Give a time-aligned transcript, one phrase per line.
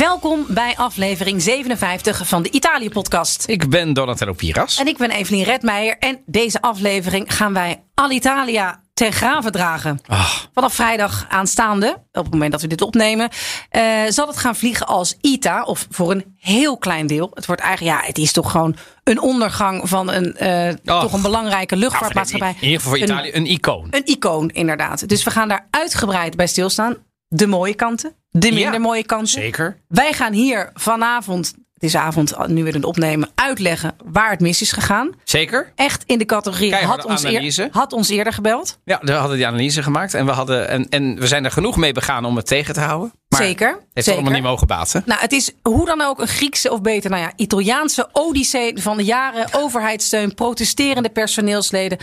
[0.00, 3.48] Welkom bij aflevering 57 van de Italië-podcast.
[3.48, 4.78] Ik ben Donatello Piras.
[4.78, 5.96] En ik ben Evelien Redmeijer.
[5.98, 10.00] En deze aflevering gaan wij Alitalia ten graven dragen.
[10.06, 13.28] Ach, Vanaf vrijdag aanstaande, op het moment dat we dit opnemen,
[13.70, 15.62] eh, zal het gaan vliegen als ITA.
[15.62, 17.30] Of voor een heel klein deel.
[17.34, 21.22] Het wordt eigenlijk, ja, het is toch gewoon een ondergang van een, eh, toch een
[21.22, 22.54] belangrijke luchtvaartmaatschappij.
[22.60, 23.86] in ieder geval voor Een- Italië een icoon.
[23.90, 25.08] Een icoon, inderdaad.
[25.08, 26.96] Dus we gaan daar uitgebreid bij stilstaan.
[27.28, 29.28] De mooie kanten, de minder Ja, mooie kanten.
[29.28, 29.76] Zeker.
[29.88, 34.60] Wij gaan hier vanavond, het is avond, nu we het opnemen, uitleggen waar het mis
[34.62, 35.10] is gegaan.
[35.24, 35.72] Zeker.
[35.74, 38.78] Echt in de categorie had ons, eer- had ons eerder gebeld.
[38.84, 41.76] Ja, we hadden die analyse gemaakt en we, hadden, en, en we zijn er genoeg
[41.76, 43.12] mee begaan om het tegen te houden.
[43.28, 44.12] Maar Zeker, Het heeft zeker.
[44.12, 45.02] allemaal niet mogen baten.
[45.06, 48.96] Nou, het is hoe dan ook een Griekse of beter, nou ja, Italiaanse odyssee van
[48.96, 49.46] de jaren.
[49.52, 51.98] Overheidssteun, protesterende personeelsleden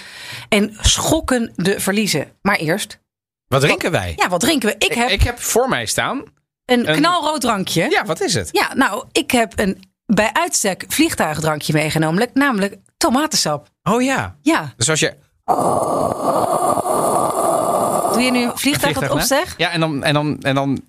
[0.50, 2.28] en schokkende verliezen.
[2.41, 3.00] Maar eerst,
[3.48, 4.14] Wat drinken wij?
[4.16, 4.76] ja, wat drinken we?
[4.78, 6.23] Ik heb ik heb voor mij staan.
[6.66, 7.88] een een- knalrood drankje.
[7.90, 8.50] Ja, wat is het?
[8.52, 13.68] Ja, nou, ik heb een bij uitstek vliegtuigdrankje meegenomen, namelijk tomatensap.
[13.84, 14.36] Oh ja.
[14.42, 15.14] Ja, Dus als je
[18.14, 19.53] doe je nu een vliegtuig op vliegtuig opzeg?
[19.58, 20.81] Ja, en dan, en dan, en dan,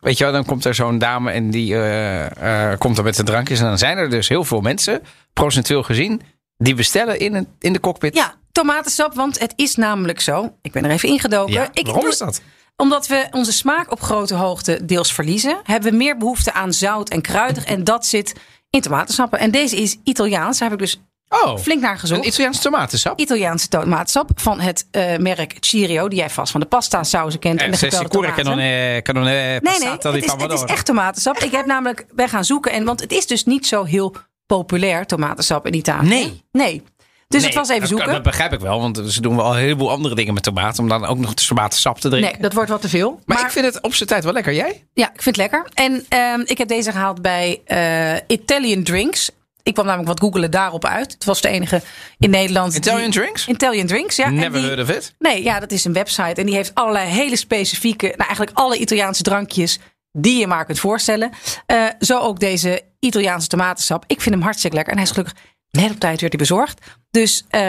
[0.00, 3.16] weet je wel, dan komt er zo'n dame en die eh, eh, komt er met
[3.16, 3.58] de drankjes.
[3.60, 6.20] En dan zijn er dus heel veel mensen, procentueel gezien,
[6.56, 8.14] die bestellen in, een, in de cockpit.
[8.14, 10.56] Ja, tomatensap, want het is namelijk zo.
[10.62, 11.52] Ik ben er even ingedoken.
[11.52, 12.40] Ja, ik, waarom is dat?
[12.76, 17.08] Omdat we onze smaak op grote hoogte deels verliezen, hebben we meer behoefte aan zout
[17.08, 17.64] en kruidig.
[17.64, 18.32] En dat zit
[18.70, 19.38] in tomatensappen.
[19.38, 20.58] En deze is Italiaans.
[20.58, 22.20] Daar heb ik dus Oh, flink naar gezocht.
[22.20, 23.20] een Italiaanse tomatensap.
[23.20, 27.60] Italiaanse tomatensap van het eh, merk Cirio, die jij vast van de pasta sauzen kent
[27.60, 28.58] en de Eh, gepelde tomaten.
[28.58, 31.38] è Nee, nee, het is, het is echt tomatensap.
[31.38, 32.72] Ik heb namelijk bij gaan zoeken.
[32.72, 34.14] En, want het is dus niet zo heel
[34.46, 36.08] populair, tomatensap in Italië.
[36.08, 36.42] Nee.
[36.52, 36.82] Nee.
[37.28, 38.12] Dus Nee, het was even dat- zoeken.
[38.12, 40.82] Dat begrijp ik wel, want ze doen wel een heleboel andere dingen met tomaten.
[40.82, 42.32] Om dan ook nog tomatensap te drinken.
[42.32, 43.20] Nee, dat wordt wat te veel.
[43.26, 44.52] maar, ik vind het op zijn tijd wel lekker.
[44.54, 44.84] Jij?
[44.94, 45.66] Ja, ik vind het lekker.
[45.74, 49.30] En ehm, ik heb deze gehaald bij eh, Italian Drinks.
[49.62, 51.12] Ik kwam namelijk wat googelen daarop uit.
[51.12, 51.82] Het was de enige
[52.18, 52.74] in Nederland.
[52.76, 53.46] Italian die- drinks?
[53.48, 54.30] Italian Drinks, ja.
[54.30, 55.14] Never die- heard of it.
[55.18, 56.40] Nee, ja, dat is een website.
[56.40, 59.78] En die heeft allerlei hele specifieke, nou eigenlijk alle Italiaanse drankjes
[60.12, 61.30] die je maar kunt voorstellen.
[61.66, 64.04] Eh, zo ook deze Italiaanse tomatensap.
[64.06, 64.92] Ik vind hem hartstikke lekker.
[64.94, 65.42] En hij is gelukkig
[65.74, 66.80] net op tijd werd hij bezorgd.
[67.10, 67.60] Dus eh,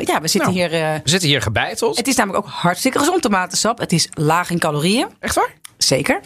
[0.00, 0.52] ja, we zitten Nou.
[0.70, 0.72] hier.
[0.82, 1.96] eh, We zitten hier gebeiteld.
[1.96, 3.78] het is namelijk ook hartstikke gezond tomatensap.
[3.78, 5.06] Het is laag in calorieën.
[5.20, 5.52] Echt waar?
[5.78, 6.20] Zeker.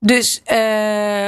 [0.00, 0.56] Dus eh,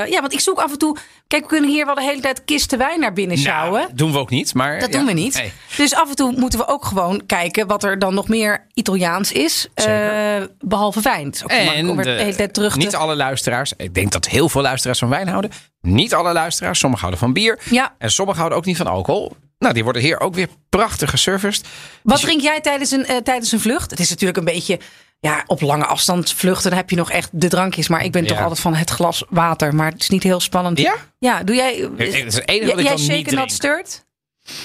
[0.06, 0.96] ja, want ik zoek af en toe.
[1.26, 3.80] Kijk, we kunnen hier wel de hele tijd kisten wijn naar binnen sjouwen.
[3.80, 4.54] Nou, doen we ook niet.
[4.54, 4.98] Maar, dat ja.
[4.98, 5.42] doen we niet.
[5.76, 9.32] Dus af en toe moeten we ook gewoon kijken wat er dan nog meer Italiaans
[9.32, 9.68] is.
[9.74, 11.26] Eh, behalve wijn.
[11.42, 12.78] Ook En de, de- hele tijd terug te...
[12.78, 13.72] niet alle luisteraars.
[13.76, 15.50] Ik denk dat heel veel luisteraars van wijn houden.
[15.80, 16.78] Niet alle luisteraars.
[16.78, 17.58] Sommigen houden van bier.
[17.70, 17.94] Ja.
[17.98, 19.36] En sommigen houden ook niet van alcohol.
[19.58, 21.66] Nou, die worden hier ook weer prachtig geserviced.
[22.02, 23.90] Wat drink jij tijdens een, eh, tijdens een vlucht?
[23.90, 24.78] Het is natuurlijk een beetje...
[25.20, 27.88] Ja, op lange afstand vluchten heb je nog echt de drankjes.
[27.88, 29.74] Maar ik ben toch altijd van het glas water.
[29.74, 30.78] Maar het is niet heel spannend.
[30.78, 30.94] Ja?
[31.18, 31.88] Ja, doe jij...
[31.96, 34.04] Het is het enige wat ik jij shaken not stirred?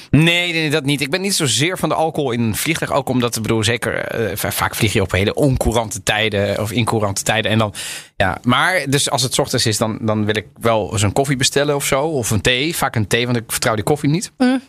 [0.09, 1.01] Nee, nee, dat niet.
[1.01, 2.91] Ik ben niet zozeer van de alcohol in een vliegtuig.
[2.91, 6.71] Ook omdat, ik bedoel, zeker eh, va- vaak vlieg je op hele oncourante tijden of
[6.71, 7.51] incourante tijden.
[7.51, 7.73] En dan,
[8.15, 11.13] ja, maar dus als het 's ochtends is, dan, dan wil ik wel eens een
[11.13, 12.01] koffie bestellen of zo.
[12.03, 12.75] Of een thee.
[12.75, 14.31] Vaak een thee, want ik vertrouw die koffie niet.
[14.37, 14.61] Mm.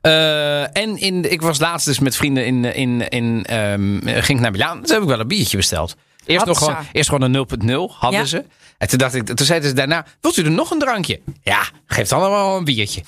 [0.00, 4.40] Eh, en in, ik was laatst dus met vrienden in, in, in ehm, ging ik
[4.40, 4.82] naar Milaan.
[4.82, 5.96] Toen heb ik wel een biertje besteld.
[6.26, 7.46] Eerst, nog gewoon, eerst gewoon een
[7.90, 8.26] 0.0 hadden Ja.
[8.26, 8.44] ze.
[8.78, 11.20] En toen dacht ik, toen zeiden ze daarna, wilt u er nog een drankje?
[11.42, 13.02] Ja, geef dan wel een biertje.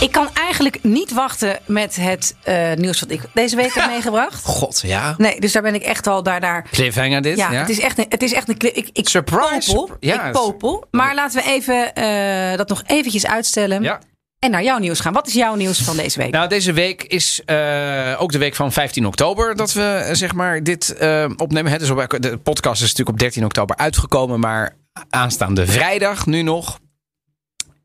[0.00, 4.44] Ik kan eigenlijk niet wachten met het eh, nieuws wat ik deze week heb meegebracht.
[4.44, 5.14] God, ja.
[5.18, 6.40] Nee, dus daar ben ik echt al daar.
[6.40, 7.36] daar Cliffhanger dit.
[7.36, 8.56] ja, Het, is echt een, het is echt een.
[8.76, 9.74] Ik, ik Surprise.
[9.74, 10.84] Popel, Ja, ik popel.
[10.90, 13.82] Maar laten we even eh, dat nog eventjes uitstellen.
[13.82, 14.00] Ja.
[14.44, 15.12] En naar jouw nieuws gaan.
[15.12, 16.30] Wat is jouw nieuws van deze week?
[16.30, 20.34] Nou, deze week is eh, ook de week van 15 oktober dat we eh, zeg
[20.34, 21.72] maar dit eh, opnemen.
[21.72, 24.76] Het is op, de podcast is natuurlijk op 13 oktober uitgekomen, maar
[25.10, 26.78] aanstaande vrijdag nu nog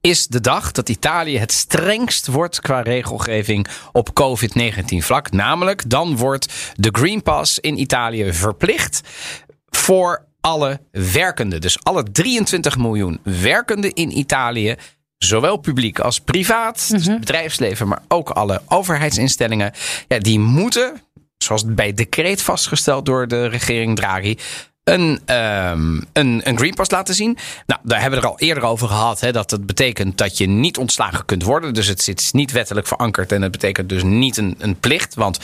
[0.01, 5.31] is de dag dat Italië het strengst wordt qua regelgeving op COVID-19 vlak.
[5.31, 9.01] Namelijk, dan wordt de Green Pass in Italië verplicht
[9.69, 11.61] voor alle werkenden.
[11.61, 14.75] Dus alle 23 miljoen werkenden in Italië.
[15.19, 19.73] Zowel publiek als privaat, dus het bedrijfsleven, maar ook alle overheidsinstellingen.
[20.07, 21.01] Ja, die moeten,
[21.37, 24.35] zoals bij decreet vastgesteld door de regering Draghi,
[24.93, 27.37] een, ehm, een, een Green Pass laten zien.
[27.65, 29.19] Nou, daar hebben we er al eerder over gehad.
[29.19, 31.73] Hè, dat het betekent dat je niet ontslagen kunt worden.
[31.73, 33.31] Dus het zit niet wettelijk verankerd.
[33.31, 35.15] En het betekent dus niet een, een plicht.
[35.15, 35.39] Want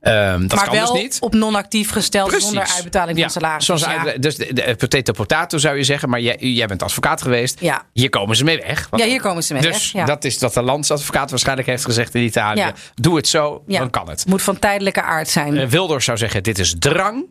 [0.00, 1.16] ehm, dat maar kan wel dus niet.
[1.20, 2.46] op non-actief gesteld Precies.
[2.46, 3.64] zonder uitbetaling van Ja, salaris.
[3.64, 4.18] Zoals Dus ja.
[4.18, 6.08] dus de, de potato potato zou je zeggen.
[6.08, 7.60] Maar jij, jij bent advocaat geweest.
[7.60, 7.82] Ja.
[7.92, 8.86] Hier komen ze mee weg.
[8.90, 10.04] Want- Ja, hier komen ze mee dus weg, ja.
[10.04, 12.72] dat is wat de landsadvocaat waarschijnlijk heeft gezegd in Italië.
[12.94, 14.26] Doe het zo, dan kan het.
[14.26, 15.56] Moet van tijdelijke aard zijn.
[15.56, 17.24] Eh, Wilders zou zeggen, dit is drang.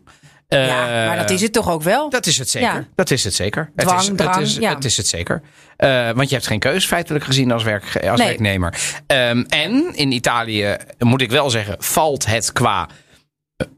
[0.58, 2.10] Ja, maar dat is het toch ook wel?
[2.10, 2.68] Dat is het zeker.
[2.68, 2.84] Ja.
[2.94, 3.70] Dat is het zeker.
[3.76, 4.74] Dwang, het, is, drang, het, is, ja.
[4.74, 5.42] het is het zeker.
[5.76, 8.28] Eh, want je hebt geen keus feitelijk gezien als, werk, als Nee.
[8.28, 8.74] werknemer.
[9.06, 12.88] Ehm, en in Italië, moet ik wel zeggen, valt het qua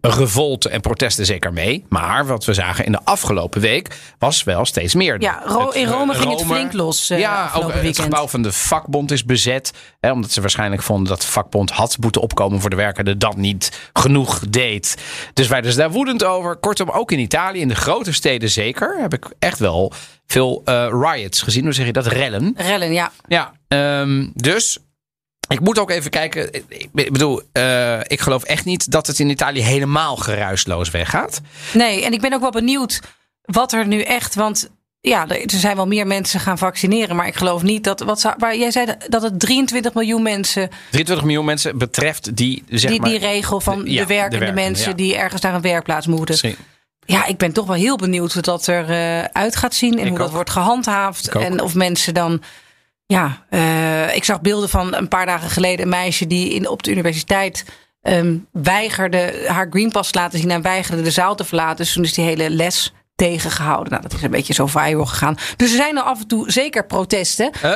[0.01, 1.85] revolte en protesten zeker mee.
[1.89, 5.21] Maar wat we zagen in de afgelopen week was wel steeds meer.
[5.21, 7.97] Ja, Ro- in Rome eh, ging het flink los, eh, ja, ook eh, het weekend.
[8.05, 9.73] gebouw van de vakbond is bezet.
[10.01, 13.19] Hè, omdat ze waarschijnlijk vonden dat de vakbond had moeten opkomen voor de werkenden.
[13.19, 14.97] Dat niet genoeg deed.
[15.35, 16.57] Dus wij dus daar woedend over.
[16.57, 19.93] Kortom, ook in Italië, in de grote steden zeker, heb ik echt wel
[20.27, 21.65] veel eh, riots gezien.
[21.65, 22.07] Hoe zeg je dat?
[22.07, 22.55] Rellen.
[22.57, 23.13] Rellen, ja.
[23.29, 24.79] Ja, ehm, dus
[25.53, 26.53] ik moet ook even kijken.
[26.69, 31.41] Ik- bedoel, eh, ik geloof echt niet dat het in Italië helemaal geruisloos weggaat.
[31.73, 33.01] Nee, en ik ben ook wel benieuwd
[33.43, 34.35] wat er nu echt.
[34.35, 34.71] Want
[35.01, 37.17] ja, er zijn wel meer mensen gaan vaccineren.
[37.17, 38.01] Maar ik geloof niet dat.
[38.01, 40.69] Wat zou, waar jij zei dat het 23 miljoen mensen.
[40.91, 43.09] 23 miljoen mensen betreft die, zeg die, maar...
[43.11, 44.97] die regel van de- de, ja, de werkende mensen ja.
[44.97, 46.29] die ergens naar een werkplaats moeten.
[46.31, 46.57] Misschien-
[47.07, 49.93] Ja, ik ben toch wel heel benieuwd hoe dat eruit uit gaat zien.
[49.99, 51.29] En Ik hoe dat wordt gehandhaafd.
[51.29, 52.43] En of mensen dan.
[53.13, 56.83] Ja, eh, ik zag beelden van een paar dagen geleden een meisje die in, op
[56.83, 57.65] de universiteit
[58.03, 61.77] ehm, weigerde haar greenpass te laten zien en weigerde de zaal te verlaten.
[61.77, 63.91] Dus toen is die hele les tegengehouden.
[63.91, 65.35] Nou, dat is een beetje zo viral gegaan.
[65.57, 67.51] Dus er zijn er af en toe zeker protesten.
[67.63, 67.73] Eh,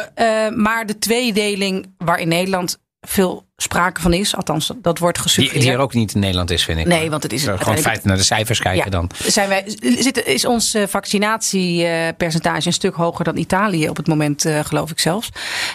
[0.47, 5.27] Eh, maar de tweedeling waar in Nederland veel sprake van is, althans dat, wordt die,
[5.27, 5.65] gesuggereerd.
[5.65, 6.87] die er ook niet in Nederland is, vind ik.
[6.87, 8.91] Nee, want het is Gewoon feiten naar de cijfers kijken Ja.
[8.91, 9.11] dan.
[9.27, 9.65] Zijn wij,
[9.99, 14.91] zit, is ons eh, vaccinatiepercentage een stuk hoger dan Italië op het moment, eh, geloof
[14.91, 15.29] ik zelfs.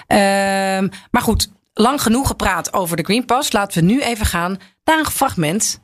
[0.08, 3.52] Ehm, maar goed, lang genoeg gepraat over de Green Pass.
[3.52, 5.80] Laten we nu even gaan naar een fragment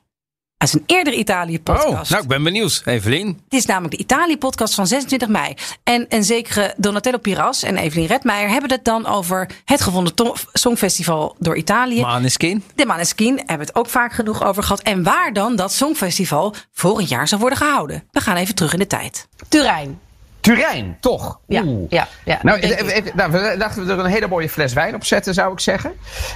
[0.58, 2.10] uit een eerdere Oh, Italië-podcast.
[2.12, 2.82] nou, ik ben benieuwd.
[2.86, 3.28] Evelien.
[3.44, 5.54] Het is namelijk de Italië-podcast van 26 mei.
[5.84, 10.14] En een zekere Donatello Piras en Evelien Redmeijer hebben het dan over het gevonden
[10.54, 12.02] songfestival door Italië.
[12.02, 12.64] Maneskin.
[12.76, 14.82] De Maneskin hebben het ook vaak genoeg over gehad.
[14.82, 18.04] En waar dan dat songfestival volgend jaar zou worden gehouden.
[18.12, 19.28] We gaan even terug in de tijd.
[19.48, 20.00] Turijn.
[20.48, 21.40] Turijn, toch?
[21.48, 21.90] Ja, Oeh.
[21.90, 22.40] ja, ja.
[22.42, 25.34] Nou, even- even- nou, we dachten we er een hele mooie fles wijn op zetten,
[25.34, 25.92] zou ik zeggen.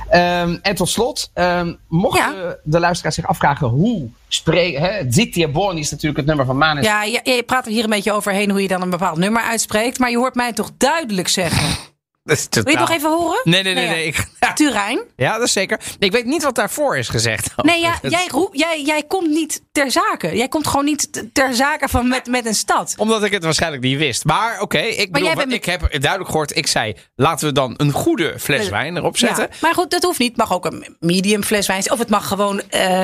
[0.10, 2.56] Ehm, en tot slot, ehm mochten Ja.
[2.64, 5.08] de luisteraars zich afvragen hoe spreken...
[5.34, 6.86] e Buoni is natuurlijk het nummer van Manes.
[6.86, 9.42] Ja, je, je praat er hier een beetje overheen hoe je dan een bepaald nummer
[9.42, 10.00] uitspreekt.
[10.00, 11.91] Maar je hoort mij toch duidelijk zeggen.
[12.24, 13.40] Wil je het nog even horen?
[13.44, 13.84] Nee, nee, nee.
[13.86, 14.06] Nou nee.
[14.06, 14.20] ja.
[14.20, 14.54] Ik, ja.
[14.54, 15.00] Turijn.
[15.16, 15.80] ja, dat is zeker.
[16.00, 17.50] Ik weet niet wat daarvoor is gezegd.
[17.62, 20.36] Nee, ja, jij, roep, jij, jij komt niet ter zake.
[20.36, 22.94] Jij komt gewoon niet ter zake van met, met een stad.
[22.98, 24.26] Omdat ik het waarschijnlijk niet wist.
[24.26, 26.56] Maar oké, ik, bedoel, bent- ik heb duidelijk gehoord.
[26.58, 29.48] Ik zei, laten we dan een goede fles wijn erop zetten.
[29.52, 30.28] Ja, maar goed, dat hoeft niet.
[30.30, 31.92] Het mag ook een medium fles wijn.
[31.92, 33.02] Of het mag gewoon eh,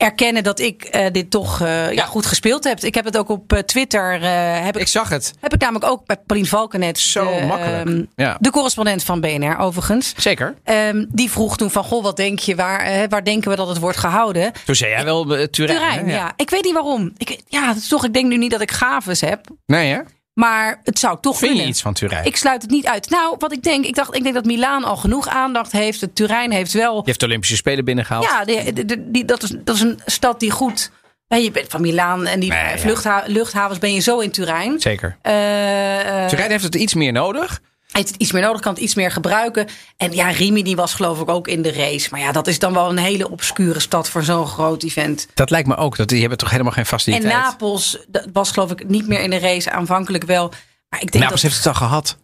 [0.00, 1.90] erkennen dat ik eh, dit toch eh, ja.
[1.90, 2.04] Ja.
[2.04, 2.80] goed gespeeld heb.
[2.80, 4.20] Ik heb het ook op eh, Twitter.
[4.62, 5.32] heb, ik, Ik zag het.
[5.40, 6.98] heb ik namelijk ook bij Paulien Valkenet.
[6.98, 7.88] Zo makkelijk.
[7.88, 8.36] ehm, Ja.
[8.40, 10.12] De correspondent van BNR overigens.
[10.16, 10.54] Zeker.
[10.64, 13.78] Ehm, die vroeg toen van, goh, wat denk je, waar, waar denken we dat het
[13.78, 14.52] wordt gehouden?
[14.64, 15.50] Toen zei jij wel Turijn.
[15.50, 16.14] Turijn, hè?
[16.14, 16.32] ja.
[16.36, 17.12] Ik weet niet waarom.
[17.16, 19.46] Ik, ja, toch, ik denk nu niet dat ik gaves heb.
[19.66, 19.98] Nee, hè?
[20.40, 21.68] Maar het zou toch Vind je kunnen.
[21.68, 22.24] iets van Turijn?
[22.24, 23.10] Ik sluit het niet uit.
[23.10, 26.00] Nou, wat ik denk, ik dacht, ik denk dat Milaan al genoeg aandacht heeft.
[26.00, 26.96] Het Turijn heeft wel.
[26.96, 28.24] Je heeft de Olympische Spelen binnengehaald.
[28.24, 30.90] Ja, die, die- die- die- dat, is, dat is een stad die goed.
[31.28, 32.78] Je bent van Milaan en die Nee, ja.
[32.78, 34.80] vluchtha- luchthavens ben je zo in Turijn.
[34.80, 35.16] Zeker.
[35.22, 37.60] Eh, eh, Turijn heeft het iets meer nodig.
[37.92, 39.68] Heeft iets meer nodig, kan het iets meer gebruiken.
[39.96, 42.08] En ja, Rimini was geloof ik ook in de race.
[42.10, 45.26] Maar ja, dat is dan wel een hele obscure stad voor zo'n groot event.
[45.34, 45.96] Dat lijkt me ook.
[45.96, 47.32] Dat, die hebben toch helemaal geen En faciliteit.
[47.32, 50.52] Napels dat was geloof ik niet meer in de race, aanvankelijk wel.
[50.88, 51.50] Maar ik denk Napels dat...
[51.50, 52.18] heeft het al gehad.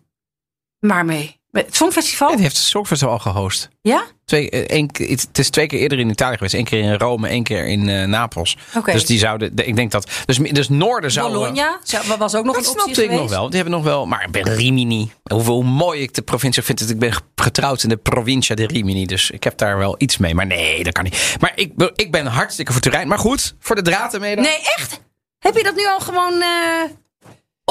[0.79, 1.36] Maar mee.
[1.65, 2.31] Het Songfestival?
[2.31, 3.69] Het heeft het Songfestival al gehost.
[3.81, 4.05] Ja?
[4.25, 6.55] Twee, eh, één keer- het is twee keer eerder in Italië geweest.
[6.55, 8.57] Eén keer in Rome, één keer in eh, Napels.
[8.85, 11.33] Dus die zouden, de- ik denk dat, dus, dus Noorden zou...
[11.33, 13.47] Bologna zou- was ook nog Dat een optie snapte ik nog wel.
[13.47, 15.11] Die hebben nog wel, maar Rimini.
[15.33, 16.81] Hoeveel hoe mooi ik de provincie vind.
[16.81, 16.91] Het.
[16.91, 19.07] Ik ben getrouwd in de provincia de Rimini.
[19.07, 20.35] Dus ik heb daar wel iets mee.
[20.35, 21.37] Maar nee, dat kan niet.
[21.41, 23.09] Maar ik, ben- ik ben hartstikke voor Turijn.
[23.09, 24.45] Maar goed, voor de draad ermee dan.
[24.45, 25.01] Nee, echt?
[25.39, 26.41] Heb je dat nu al gewoon...
[26.43, 26.83] eh,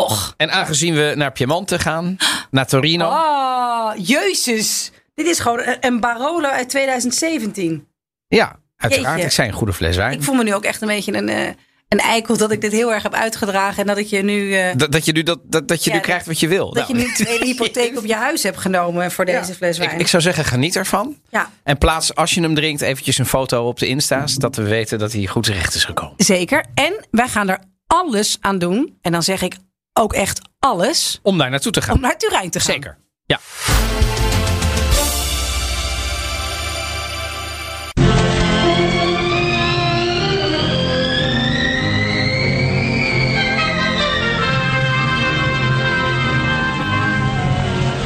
[0.01, 0.33] Och.
[0.37, 2.17] En aangezien we naar Piemonte gaan,
[2.51, 3.05] naar Torino.
[3.07, 4.91] Oh, jezus.
[5.13, 7.87] Dit is gewoon een- Barolo uit 2017.
[8.27, 9.09] Ja, uiteraard.
[9.13, 9.25] Jeetje.
[9.25, 10.13] Ik zei een goede fles wijn.
[10.13, 11.47] Ik voel me nu ook echt een beetje een, eh,
[11.87, 13.77] een eikel dat ik dit heel erg heb uitgedragen.
[13.81, 14.55] En dat ik je nu...
[14.55, 16.73] eh, Dat, dat je nu, dat, dat, dat je Ja, nu krijgt wat je wil.
[16.73, 17.05] dat je Nou.
[17.07, 19.91] nu tweede hypotheek op je huis hebt genomen voor deze fles wijn.
[19.91, 21.15] Ik, ik zou zeggen, geniet ervan.
[21.29, 24.35] Ja, En plaats, als je hem drinkt, eventjes een foto op de Insta's.
[24.35, 26.13] Dat we weten dat hij goed terecht is gekomen.
[26.17, 26.65] zeker.
[26.73, 28.97] En wij gaan er alles aan doen.
[29.01, 29.55] En dan zeg ik
[29.99, 31.19] ook echt alles.
[31.21, 31.95] Om daar naartoe te gaan.
[31.95, 32.73] Om naar Turijn te gaan.
[32.73, 32.97] Zeker.
[33.25, 33.39] Ja.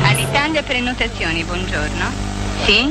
[0.03, 2.05] All'Italia prenotazioni, buongiorno.
[2.65, 2.87] Sì?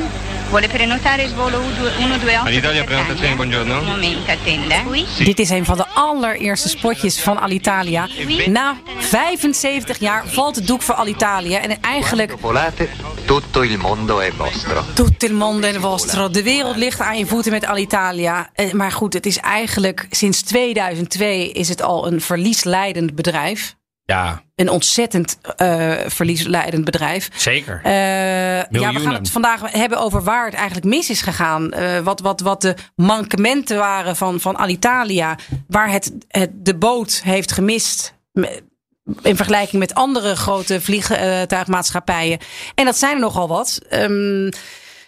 [0.49, 2.47] Vuole prenotare il volo 128?
[2.47, 3.79] All'Italia prenotazioni, buongiorno.
[3.81, 4.75] Un momento, attenda.
[4.75, 5.25] eh.
[5.25, 8.09] Dit is een van de allereerste spotjes van Alitalia.
[8.47, 11.61] Na 75 jaar valt het doek voor Alitalia.
[11.61, 12.89] En eigenlijk volate,
[13.25, 14.85] tutto il mondo è vostro.
[14.95, 16.29] Tutto il mondo è vostro.
[16.29, 18.51] De wereld ligt aan je voeten met Alitalia.
[18.55, 23.77] Eh, Maar goed, het is eigenlijk sinds 2002 is het al een verliesleidend bedrijf.
[24.13, 27.29] Ja, Een ontzettend eh, verliesleidend bedrijf.
[27.35, 27.81] zeker.
[27.83, 27.93] Eh,
[28.71, 31.73] ja, we gaan het vandaag hebben over waar het eigenlijk mis is gegaan.
[31.73, 35.37] Eh, wat, wat, wat de mankementen waren van, van Alitalia.
[35.67, 38.15] Waar het, het de boot heeft gemist.
[39.23, 42.39] In vergelijking met andere grote vliegtuigmaatschappijen.
[42.75, 43.81] En dat zijn er nogal wat.
[43.89, 44.51] Ehm,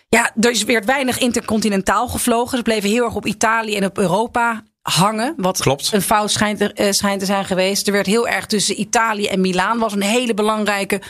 [0.09, 2.57] ja, er is weer weinig intercontinentaal gevlogen.
[2.57, 5.35] Ze bleven heel erg op Italië en op Europa hangen.
[5.37, 5.93] Wat Klopt.
[5.93, 7.87] een fout schijnt, er, eh, schijnt te zijn geweest.
[7.87, 9.79] Er werd heel erg tussen Italië en Milaan.
[9.79, 11.01] Was een hele belangrijke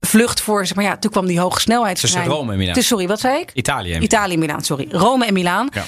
[0.00, 0.66] vlucht voor.
[0.66, 2.14] Zeg maar ja, toen kwam die hoge snelheidstrein.
[2.14, 2.74] Tussen Rome en Milaan.
[2.74, 3.50] Dus, sorry, wat zei ik?
[3.54, 3.98] Italië.
[3.98, 4.86] Italië en Milaan, sorry.
[4.90, 5.68] Rome en Milaan.
[5.72, 5.84] Ja.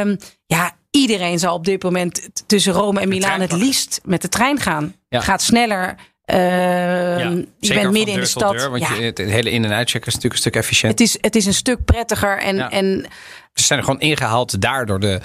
[0.00, 4.28] Ehm, ja, iedereen zal op dit moment tussen Rome en Milaan het liefst met de
[4.28, 4.94] trein gaan.
[5.08, 5.20] Ja.
[5.20, 5.94] Gaat sneller.
[6.24, 8.52] Ehm, Ja, je bent midden in de stad.
[8.58, 10.92] deur, want ja, je, het hele in- en uitchecken is natuurlijk een stuk efficiënt.
[10.92, 12.38] het, is, het is een stuk prettiger.
[12.38, 13.06] En, en
[13.54, 15.20] Ze zijn er gewoon ingehaald daar door de,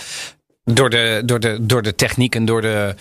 [0.63, 2.95] door de, door de, door de techniek en door de,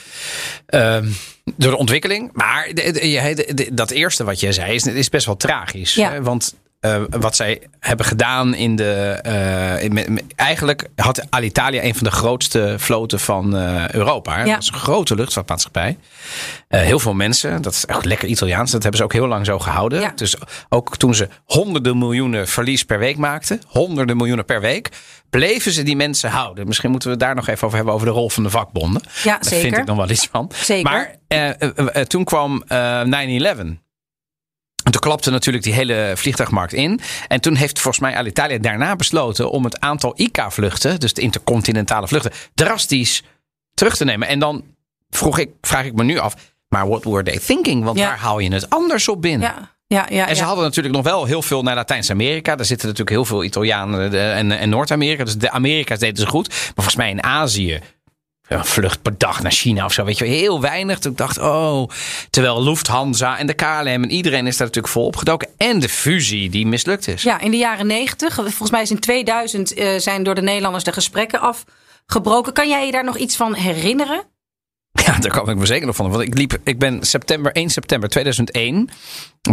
[0.66, 1.08] ehm,
[1.56, 2.30] door de ontwikkeling.
[2.32, 5.36] Maar de- de- je- de- de- dat eerste wat jij zei is, is best wel
[5.36, 5.94] tragisch.
[5.94, 6.10] Ja.
[6.10, 6.22] hè?
[6.22, 8.92] Want eh, wat zij hebben gedaan in de.
[9.22, 14.38] eh, in- eigenlijk had Alitalia een van de grootste vloten van eh, Europa.
[14.44, 14.52] Ja.
[14.54, 15.98] Dat is een grote luchtvaartmaatschappij.
[16.68, 17.62] Heel veel mensen.
[17.62, 18.70] Dat is echt lekker Italiaans.
[18.70, 20.00] Dat hebben ze ook heel lang zo gehouden.
[20.00, 20.12] Ja.
[20.14, 20.36] Dus
[20.68, 23.60] ook toen ze honderden miljoenen verlies per week maakten.
[23.66, 24.88] Honderden miljoenen per week.
[25.30, 26.66] Bleven ze die mensen houden.
[26.66, 27.94] Misschien moeten we daar nog even over hebben.
[27.94, 29.02] Over de rol van de vakbonden.
[29.22, 29.78] Ja, Daar vind zeker.
[29.78, 30.50] ik nog wel iets van.
[30.54, 30.90] Zeker.
[30.90, 33.80] Maar toen kwam eh 9-11.
[34.82, 37.00] En toen klapte natuurlijk die hele vliegtuigmarkt in.
[37.28, 42.08] En toen heeft volgens mij Alitalia daarna besloten om het aantal ICA-vluchten, dus de intercontinentale
[42.08, 43.22] vluchten, drastisch
[43.74, 44.28] terug te nemen.
[44.28, 44.64] En dan
[45.10, 46.34] vroeg ik, vraag ik me nu af,
[46.68, 47.84] maar what were they thinking?
[47.84, 48.06] Want Ja.
[48.06, 49.48] waar haal je het anders op binnen?
[49.48, 50.46] ja, ja, ja, En ze ja.
[50.46, 52.56] hadden natuurlijk nog wel heel veel naar Latijns-Amerika.
[52.56, 55.24] Daar zitten natuurlijk heel veel Italianen de- en, en Noord-Amerika.
[55.24, 56.48] Dus de Amerika's deden ze goed.
[56.48, 57.80] Maar volgens mij in Azië.
[58.58, 60.04] Een vlucht per dag naar China of zo.
[60.04, 60.98] Weet je, heel weinig.
[60.98, 61.88] Toen ik dacht, oh.
[62.30, 65.48] Terwijl Lufthansa en de KLM en iedereen is daar natuurlijk vol opgedoken.
[65.56, 67.22] En de fusie die mislukt is.
[67.22, 68.34] Ja, in de jaren negentig.
[68.34, 72.52] Volgens mij is in 2000 eh, zijn door de Nederlanders de gesprekken afgebroken.
[72.52, 74.22] Kan jij je daar nog iets van herinneren?
[75.06, 76.10] Ja, daar kan ik me zeker nog van.
[76.10, 78.88] Want ik liep, ik ben september, 1 september 2001.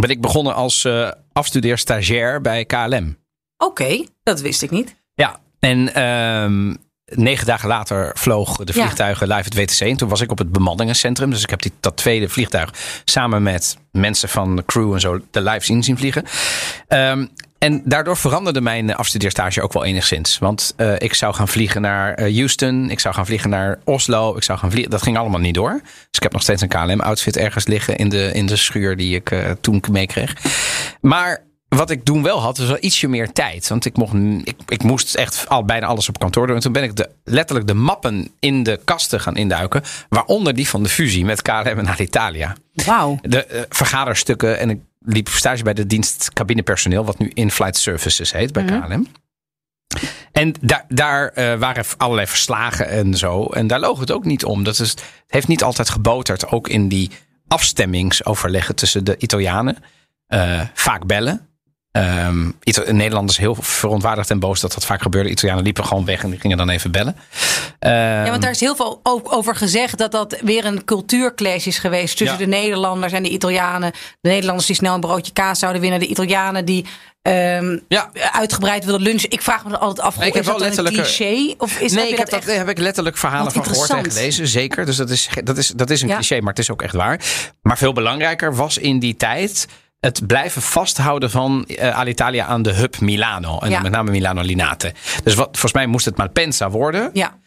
[0.00, 3.16] Ben ik begonnen als eh afstudeer stagiair bij KLM.
[3.56, 4.94] Oké, dat wist ik niet.
[5.14, 6.74] Ja, en ehm,
[7.10, 8.82] negen dagen later vloog de Ja.
[8.82, 9.80] vliegtuigen live het WTC.
[9.80, 11.30] En toen was ik op het bemanningencentrum.
[11.30, 12.70] Dus ik heb die, dat tweede vliegtuig
[13.04, 16.24] samen met mensen van de crew en zo de live zien zien vliegen.
[16.88, 17.26] Ehm,
[17.58, 20.38] en daardoor veranderde mijn afstudeerstage ook wel enigszins.
[20.38, 22.90] Want eh, ik zou gaan vliegen naar eh, Houston.
[22.90, 24.36] Ik zou gaan vliegen naar Oslo.
[24.36, 24.90] Ik zou gaan vliegen.
[24.90, 25.80] Dat ging allemaal niet door.
[25.82, 29.14] Dus ik heb nog steeds een KLM-outfit ergens liggen in de, in de schuur die
[29.14, 30.36] ik eh, toen meekreeg.
[31.00, 31.42] Maar
[31.76, 33.68] wat ik toen wel had, was wel ietsje meer tijd.
[33.68, 36.56] Want ik, mocht, ik, ik moest echt al, bijna alles op kantoor doen.
[36.56, 39.82] En toen ben ik de, letterlijk de mappen in de kasten gaan induiken.
[40.08, 42.56] Waaronder die van de fusie met KLM en Alitalia.
[42.72, 43.18] Wauw.
[43.22, 44.58] De eh, vergaderstukken.
[44.58, 47.04] En ik liep stage bij de dienst cabinepersoneel.
[47.04, 49.06] Wat nu In-Flight Services heet bij KLM.
[50.32, 53.44] En daar, daar eh, waren allerlei verslagen en zo.
[53.44, 54.64] En daar loog het ook niet om.
[54.64, 56.48] Dat is, het heeft niet altijd geboterd.
[56.48, 57.10] Ook in die
[57.48, 59.76] afstemmingsoverleggen tussen de Italianen.
[60.26, 61.48] Eh, vaak bellen.
[62.62, 65.30] Ita- Nederlanders heel verontwaardigd en boos dat dat vaak gebeurde.
[65.30, 67.16] Italianen liepen gewoon weg en die gingen dan even bellen.
[67.78, 71.66] Ehm, Ja, want daar is heel veel ook over gezegd dat dat weer een cultuurclash
[71.66, 72.44] is geweest tussen Ja.
[72.44, 73.92] de Nederlanders en de Italianen.
[74.20, 76.84] De Nederlanders die snel een broodje kaas zouden winnen, de Italianen die
[77.22, 79.30] ehm, ja, uitgebreid wilden lunchen.
[79.30, 81.54] Ik vraag me dan altijd af, Nee, ik is heb wel dan een letterlijk, cliché?
[81.58, 82.56] Of is nee, heb ik heb, dat echt...
[82.56, 84.48] heb ik letterlijk verhalen van gehoord en gelezen.
[84.48, 84.86] Zeker.
[84.86, 86.14] Dus dat is, dat is, dat is een Ja.
[86.14, 87.20] cliché, maar het is ook echt waar.
[87.62, 89.66] Maar veel belangrijker was in die tijd
[90.00, 93.58] het blijven vasthouden van eh, Alitalia aan de hub Milano.
[93.58, 93.74] En Ja.
[93.74, 94.94] dan met name Milano Linate.
[95.24, 97.10] Dus wat, volgens mij moest het Malpensa worden.
[97.12, 97.38] Ja,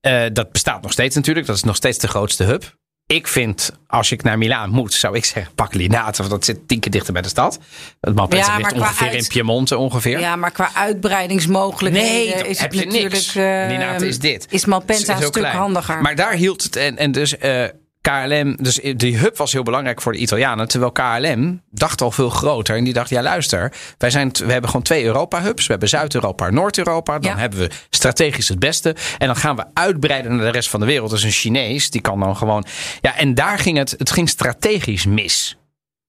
[0.00, 1.46] Eh, dat bestaat nog steeds natuurlijk.
[1.46, 2.74] Dat is nog steeds de grootste hub.
[3.06, 6.18] Ik vind, als ik naar Milaan moet, zou ik zeggen, pak Linate.
[6.18, 7.58] Want dat zit tien keer dichter bij de stad.
[8.00, 10.18] Het Malpensa Ja, ligt ongeveer uit- in Piemonte ongeveer.
[10.20, 13.12] ja, maar qua uitbreidingsmogelijkheden Nee, is het natuurlijk...
[13.12, 13.34] niks.
[13.34, 14.46] eh, Linate is dit.
[14.50, 15.56] Is Malpensa Is een stuk klein.
[15.56, 16.02] handiger.
[16.02, 16.76] Maar daar hield het.
[16.76, 17.64] En, en dus eh,
[18.10, 18.56] KLM.
[18.56, 20.68] Dus die hub was heel belangrijk voor de Italianen.
[20.68, 22.76] Terwijl KLM dacht al veel groter.
[22.76, 23.72] En die dacht: ja, luister.
[23.98, 25.62] Wij zijn, we hebben gewoon twee Europa-hubs.
[25.64, 27.18] We hebben Zuid-Europa en Noord-Europa.
[27.18, 27.38] Dan Ja.
[27.38, 28.96] hebben we strategisch het beste.
[29.18, 31.10] En dan gaan we uitbreiden naar de rest van de wereld.
[31.10, 32.64] Dus een Chinees, die kan dan gewoon.
[33.00, 33.94] Ja, en daar ging het.
[33.98, 35.56] Het ging strategisch mis.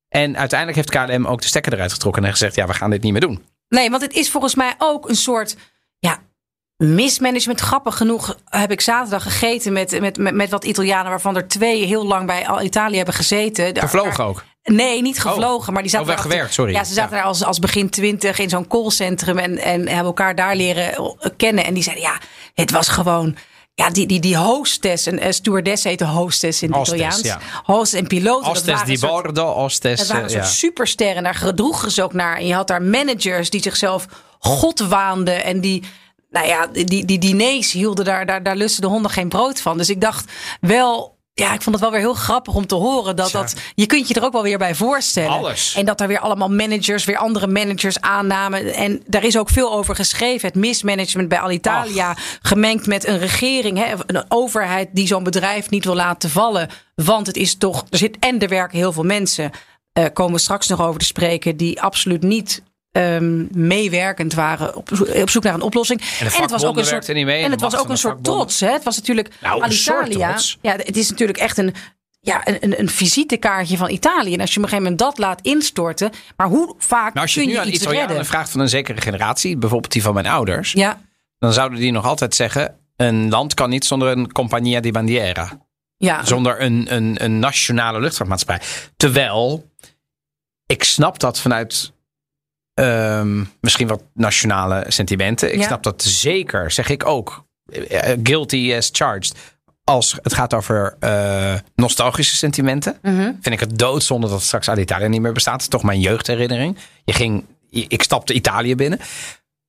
[0.09, 3.01] En uiteindelijk heeft KLM ook de stekker eruit getrokken en gezegd: ja, we gaan dit
[3.03, 3.43] niet meer doen.
[3.69, 5.55] Nee, want het is volgens mij ook een soort
[6.77, 7.59] mismanagement.
[7.59, 11.85] Grappig genoeg heb ik zaterdag gegeten met, met, met, met wat Italianen, waarvan er twee
[11.85, 13.77] heel lang bij Al- Italië hebben gezeten.
[13.79, 14.43] Gevlogen ook.
[14.63, 16.73] Nee, niet gevlogen, maar die zaten Oh, daar weggewerkt, sorry.
[16.73, 17.17] Ja, ze zaten Ja.
[17.17, 21.65] daar als, als begin twintig in zo'n callcentrum en, en hebben elkaar daar leren kennen.
[21.65, 22.17] En die zeiden, ja,
[22.53, 23.35] het was gewoon...
[23.73, 27.21] Ja, die, die, die hostess, een stewardess heet de hostess in het Hostess, Italiaans.
[27.27, 27.39] ja.
[27.63, 28.43] Hostess en piloten.
[28.43, 30.01] dat Hostess waren di een soort- bordo, hostess...
[30.01, 30.55] het waren een eh, soort ja.
[30.57, 31.23] supersterren.
[31.23, 32.37] Daar gedroegen ze ook naar.
[32.37, 34.05] En je had daar managers die zichzelf
[34.39, 35.43] God waanden.
[35.43, 35.83] En die,
[36.37, 39.77] nou ja, die, die diners hielden daar, daar, daar lusten de honden geen brood van.
[39.77, 41.15] Dus ik dacht wel.
[41.33, 43.55] Ja, ik vond het wel weer heel grappig om te horen dat dat.
[43.75, 45.29] Je kunt je er ook wel weer bij voorstellen.
[45.37, 45.73] Alles.
[45.75, 48.73] En dat er weer allemaal managers, weer andere managers aannamen.
[48.73, 50.47] En daar is ook veel over geschreven.
[50.47, 52.15] Het mismanagement bij Alitalia.
[52.41, 56.69] Gemengd met een regering, hè, een overheid die zo'n bedrijf niet wil laten vallen.
[56.95, 57.85] Want het is toch.
[57.89, 59.51] Er zit en er werken heel veel mensen.
[59.93, 61.57] eh, komen we straks nog over te spreken.
[61.57, 62.61] Die absoluut niet.
[62.91, 64.91] Ehm, meewerkend waren op,
[65.21, 66.01] op zoek naar een oplossing.
[66.01, 68.41] En de vakbonden werkten niet mee, En het was ook een soort vakbonden.
[68.41, 68.59] trots.
[68.59, 68.71] Hè?
[68.71, 70.37] Het was natuurlijk Nou, een soort Alitalia.
[70.61, 71.73] Ja, het is natuurlijk echt een,
[72.19, 74.33] ja, een, een, een visitekaartje van Italië.
[74.33, 76.11] En als je op een gegeven moment dat laat instorten.
[76.37, 78.25] Maar hoe vaak Maar als je kun het je, nu aan iets redden?
[78.25, 81.01] vraagt van een zekere generatie, bijvoorbeeld die van mijn ouders, Ja,
[81.39, 85.65] dan zouden die nog altijd zeggen: een land kan niet zonder een compagnia di bandiera.
[85.97, 86.25] ja.
[86.25, 88.67] Zonder een, een, een nationale luchtvaartmaatschappij.
[88.97, 89.71] Terwijl,
[90.65, 91.91] ik snap dat vanuit
[92.77, 95.53] ehm, misschien wat nationale sentimenten.
[95.53, 95.65] Ik Ja.
[95.65, 97.45] snap dat zeker, zeg ik ook.
[97.89, 99.35] eh, Guilty as charged.
[99.83, 102.97] Als het gaat over eh, nostalgische sentimenten.
[103.01, 103.21] Mhm.
[103.21, 105.61] Vind ik het doodzonde dat straks Alitalia niet meer bestaat.
[105.61, 106.77] Is toch mijn jeugdherinnering.
[107.03, 108.99] Je ging, ik stapte Italië binnen.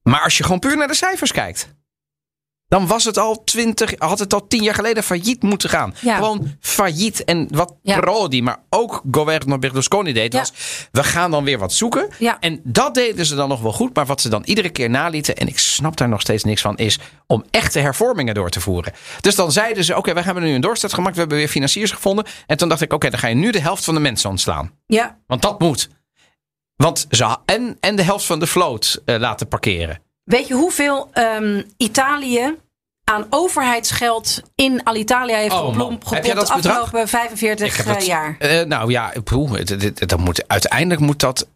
[0.03, 1.69] Maar als je gewoon puur naar de cijfers kijkt.
[2.69, 5.95] Dan was het al twintig, had het al tien jaar geleden failliet moeten gaan.
[6.01, 6.17] Ja.
[6.17, 7.25] Gewoon failliet.
[7.25, 8.01] En wat Ja.
[8.01, 10.39] Prodi, maar ook Governo Berlusconi deed, Ja.
[10.39, 10.53] was...
[10.93, 12.09] we gaan dan weer wat zoeken.
[12.19, 12.37] Ja.
[12.41, 13.95] En dat deden ze dan nog wel goed.
[13.95, 15.37] Maar wat ze dan iedere keer nalieten...
[15.37, 16.77] en ik snap daar nog steeds niks van...
[16.77, 18.93] is om echte hervormingen door te voeren.
[19.21, 19.97] Dus dan zeiden ze...
[19.97, 21.15] oké, we hebben nu een doorstart gemaakt.
[21.15, 22.25] We hebben weer financiers gevonden.
[22.47, 22.93] En toen dacht ik...
[22.93, 24.71] oké, dan ga je nu de helft van de mensen ontslaan.
[24.87, 25.19] ja.
[25.27, 25.89] Want dat moet.
[26.77, 30.01] Want ze en, en de helft van de vloot eh, laten parkeren.
[30.29, 32.57] Weet je hoeveel ehm, Italië
[33.05, 38.37] aan overheidsgeld in Alitalia heeft Oh, geplompt de afgelopen 45 dat- jaar?
[38.39, 39.61] eh, nou ja, poeh,
[39.95, 41.49] dat moet, uiteindelijk moet dat,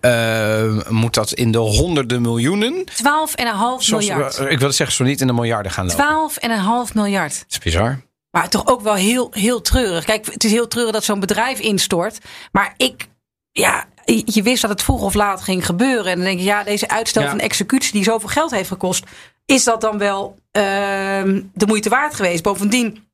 [0.00, 2.84] eh, eh, moet dat in de honderden miljoenen.
[2.84, 4.36] 12,5 Soms, miljard.
[4.38, 6.04] eh, ik wil zeggen, zo niet in de miljarden gaan lopen.
[6.04, 7.38] 12,5 miljard.
[7.38, 8.00] Dat is bizar.
[8.30, 10.04] Maar toch ook wel heel, heel treurig.
[10.04, 12.18] Kijk, het is heel treurig dat zo'n bedrijf instort.
[12.52, 13.08] Maar ik,
[13.52, 13.84] ja,
[14.24, 16.06] je wist dat het vroeg of laat ging gebeuren.
[16.12, 17.28] En dan denk je, ja, deze uitstel Ja.
[17.30, 19.04] van executie die zoveel geld heeft gekost.
[19.44, 22.42] Is dat dan wel ehm, de moeite waard geweest?
[22.42, 23.04] Bovendien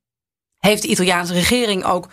[0.59, 2.09] heeft de Italiaanse regering ook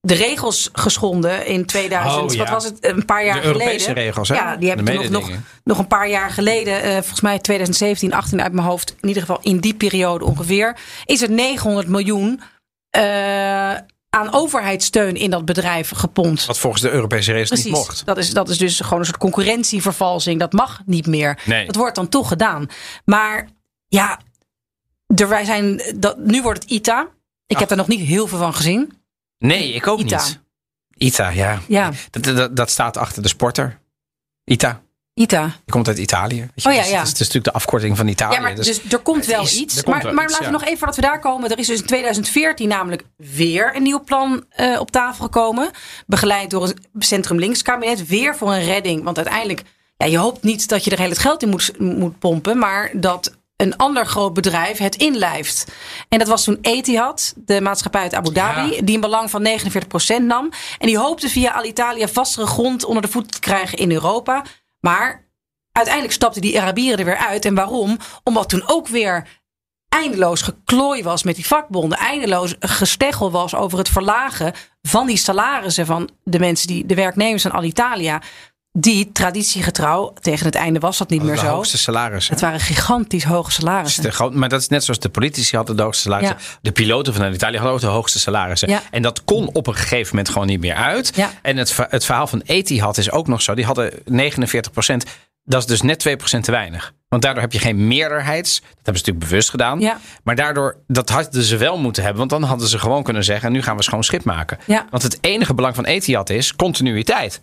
[0.00, 2.22] de regels geschonden in 2000.
[2.24, 2.38] Oh, ja.
[2.38, 2.84] Wat was het?
[2.84, 4.02] Een paar jaar De Europese geleden.
[4.02, 4.34] regels, hè?
[4.34, 5.30] Ja, die hebben nog, nog,
[5.64, 9.22] nog een paar jaar geleden, eh, volgens mij 2017, 18 uit mijn hoofd, in ieder
[9.22, 12.40] geval in die periode ongeveer, is er 900 miljoen
[12.90, 13.72] eh,
[14.10, 16.46] aan overheidssteun in dat bedrijf gepompt.
[16.46, 18.06] Wat volgens de Europese regels niet mocht.
[18.06, 20.40] Dat is, dat is dus gewoon een soort concurrentievervalsing.
[20.40, 21.42] Dat mag niet meer.
[21.44, 21.66] Nee.
[21.66, 22.66] Dat wordt dan toch gedaan.
[23.04, 23.48] Maar
[23.88, 24.20] ja,
[25.06, 27.08] er, wij zijn, dat, nu wordt het ITA.
[27.46, 28.92] Ik heb er nog niet heel veel van gezien.
[29.38, 30.24] Nee, ik ook ITA.
[30.24, 30.40] niet.
[30.96, 31.60] ITA, ja.
[31.68, 33.80] Ja, Dat, dat, dat staat achter de sporter.
[34.44, 34.82] ITA.
[35.20, 35.42] ITA.
[35.44, 36.38] Die komt uit Italië.
[36.40, 36.96] Weet je, Oh ja, dus ja.
[36.96, 38.34] Het is, het is natuurlijk de afkorting van Italië.
[38.34, 39.74] Ja, maar dus- dus er komt wel is- iets.
[39.74, 40.52] komt Maar, wel maar iets, laten ja.
[40.52, 41.50] we nog even voordat we daar komen.
[41.50, 45.70] Er is dus in 2014 namelijk weer een nieuw plan eh, op tafel gekomen.
[46.06, 48.06] Begeleid door een centrum links kabinet.
[48.06, 49.04] Weer voor een redding.
[49.04, 49.62] Want uiteindelijk,
[49.96, 52.58] ja, je hoopt niet dat je er heel het geld in moet, moet pompen.
[52.58, 55.64] Maar dat een ander groot bedrijf het inlijft.
[56.08, 58.74] En dat was toen Etihad, de maatschappij uit Abu Dhabi.
[58.74, 58.80] Ja.
[58.82, 60.50] Die een belang van 49% nam.
[60.78, 64.42] En die hoopte via Alitalia vastere grond onder de voet te krijgen in Europa.
[64.80, 65.28] Maar
[65.72, 67.44] uiteindelijk stapten die Arabieren er weer uit.
[67.44, 67.98] En waarom?
[68.22, 69.40] Omdat toen ook weer
[69.88, 71.98] eindeloos geklooi was met die vakbonden.
[71.98, 77.42] Eindeloos gesteggel was over het verlagen van die salarissen van de mensen die de werknemers
[77.42, 78.22] van Alitalia.
[78.72, 81.46] Die traditiegetrouw, tegen het einde was dat niet meer de zo.
[81.46, 82.32] hoogste salarissen.
[82.32, 84.02] Het waren gigantisch hoge Dat is salarissen.
[84.02, 86.36] de groot- maar dat is net zoals de politici hadden de hoogste salarissen.
[86.40, 86.58] Ja.
[86.62, 88.68] De piloten van Italië hadden ook de hoogste salarissen.
[88.68, 88.82] Ja.
[88.90, 91.12] En dat kon op een gegeven moment gewoon niet meer uit.
[91.14, 91.30] Ja.
[91.42, 93.54] En het, het verhaal van Etihad is ook nog zo.
[93.54, 95.04] Die hadden 49%
[95.44, 96.92] Dat is dus net 2% te weinig.
[97.08, 98.60] Want daardoor heb je geen meerderheids.
[98.60, 99.80] Dat hebben ze natuurlijk bewust gedaan.
[99.80, 99.98] Ja.
[100.22, 102.18] Maar daardoor, dat hadden ze wel moeten hebben.
[102.18, 103.52] Want dan hadden ze gewoon kunnen zeggen.
[103.52, 104.58] Nu gaan we schoon schip maken.
[104.66, 104.86] Ja.
[104.90, 107.40] Want het enige belang van Etihad is continuïteit.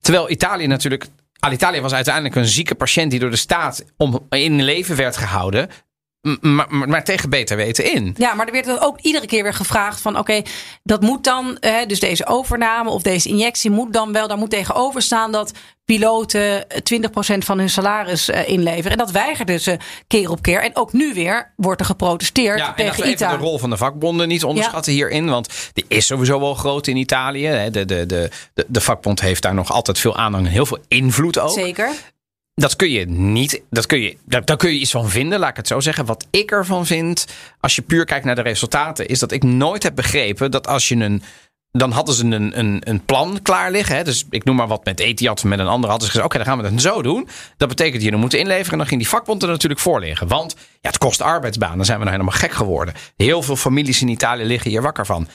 [0.00, 1.06] Terwijl Italië natuurlijk.
[1.38, 5.68] Alitalia was uiteindelijk een zieke patiënt die door de staat om, in leven werd gehouden.
[6.40, 8.14] Maar, maar, maar tegen beter weten in.
[8.18, 10.42] Ja, maar er werd dan ook iedere keer weer gevraagd van oké,
[10.82, 14.50] dat moet dan, hè, dus deze overname of deze injectie moet dan wel, daar moet
[14.50, 15.52] tegenover staan dat
[15.84, 18.90] piloten 20% van hun salaris eh, inleveren.
[18.90, 19.76] En dat weigerden ze
[20.06, 20.62] keer op keer.
[20.62, 23.30] En ook nu weer wordt er geprotesteerd Ja, en tegen ITA.
[23.30, 25.28] de rol van de vakbonden niet onderschatten hierin.
[25.28, 27.46] Want die is sowieso wel groot in Italië.
[27.46, 27.70] hè.
[27.70, 30.78] De, de, de, de, de vakbond heeft daar nog altijd veel aanhang en heel veel
[30.88, 31.50] invloed ook.
[31.52, 31.90] Zeker.
[32.58, 33.62] Dat kun je niet.
[33.70, 36.04] Dat kun je, daar, kun je iets van vinden, laat ik het zo zeggen.
[36.04, 37.26] Wat ik ervan vind,
[37.60, 40.88] als je puur kijkt naar de resultaten, is dat ik nooit heb begrepen dat als
[40.88, 41.22] je een.
[41.70, 43.96] Dan hadden ze een, een, een plan klaar liggen.
[43.96, 44.04] Hè?
[44.04, 46.46] Dus ik noem maar wat met Etihad, met een ander hadden ze gezegd: oké, dan
[46.46, 47.28] gaan we het zo doen.
[47.56, 48.72] Dat betekent dan moeten inleveren.
[48.72, 50.28] En dan ging die vakbond er natuurlijk voor liggen.
[50.28, 51.76] Want ja, het kost arbeidsbanen.
[51.76, 52.94] Dan zijn we nou helemaal gek geworden.
[53.16, 55.28] Heel veel families in Italië liggen hier wakker van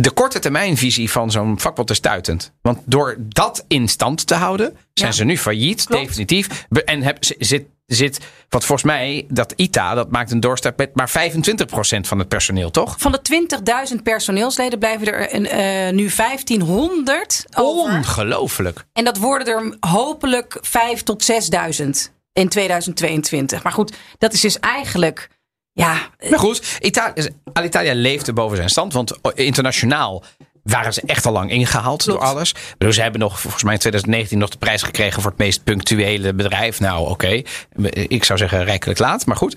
[0.00, 2.52] de korte termijnvisie van zo'n vakbond is stuitend.
[2.62, 5.16] Want door dat in stand te houden, zijn Ja.
[5.16, 6.02] ze nu failliet, Klopt.
[6.06, 6.66] definitief.
[6.84, 11.10] En heb, zit, zit, wat volgens mij, dat ITA, dat maakt een doorstart met maar
[11.10, 12.94] 25% van het personeel, toch?
[12.98, 17.94] Van de 20.000 personeelsleden blijven er een, eh, nu 1500 over.
[17.96, 18.84] Ongelooflijk.
[18.92, 23.62] En dat worden er hopelijk 5 tot 6000 in 2022.
[23.62, 25.28] Maar goed, dat is dus eigenlijk.
[25.76, 28.92] Ja, Maar goed, Italië, Alitalia leefde boven zijn stand.
[28.92, 30.24] Want internationaal
[30.62, 32.20] waren ze echt al lang ingehaald Klopt.
[32.20, 32.54] door alles.
[32.78, 35.64] Bedoel, ze hebben nog volgens mij in 2019 nog de prijs gekregen voor het meest
[35.64, 36.80] punctuele bedrijf.
[36.80, 37.42] Nou, oké.
[37.92, 39.56] Ik zou zeggen rijkelijk laat, maar goed.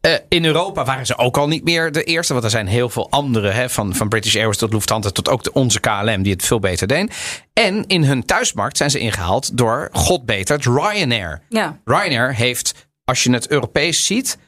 [0.00, 2.32] Eh, in Europa waren ze ook al niet meer de eerste.
[2.32, 5.42] Want er zijn heel veel andere, hè, van, van British Airways tot Lufthansa tot ook
[5.42, 7.14] de, onze KLM, die het veel beter deed.
[7.52, 11.42] En in hun thuismarkt zijn ze ingehaald door, god beter, Ryanair.
[11.48, 12.74] ja, Ryanair heeft,
[13.04, 14.38] als je het Europees ziet,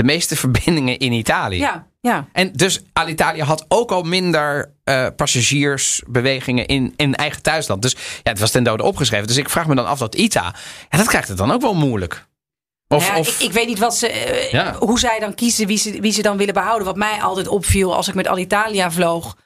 [0.00, 1.58] de meeste verbindingen in Italië.
[1.58, 2.26] ja, ja.
[2.32, 7.82] En dus Alitalia had ook al minder eh, passagiersbewegingen in, in eigen thuisland.
[7.82, 9.26] Dus ja, het was ten dode opgeschreven.
[9.26, 10.54] Dus ik vraag me dan af dat ITA,
[10.90, 12.28] ja, dat krijgt het dan ook wel moeilijk.
[12.88, 14.74] Of, Ja, of ik, ik weet niet wat ze, eh, Ja.
[14.78, 16.86] hoe zij dan kiezen, wie ze, wie ze dan willen behouden.
[16.86, 19.36] Wat mij altijd opviel als ik met Alitalia vloog,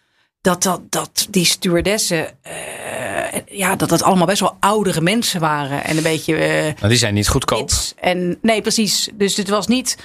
[0.40, 5.84] dat, dat, dat die stewardessen, eh, ja, dat dat allemaal best wel oudere mensen waren.
[5.84, 6.36] En een beetje
[6.76, 7.66] nou, die zijn niet goedkoop.
[7.68, 7.94] kids.
[8.00, 9.08] En nee, precies.
[9.14, 9.96] Dus dit was niet.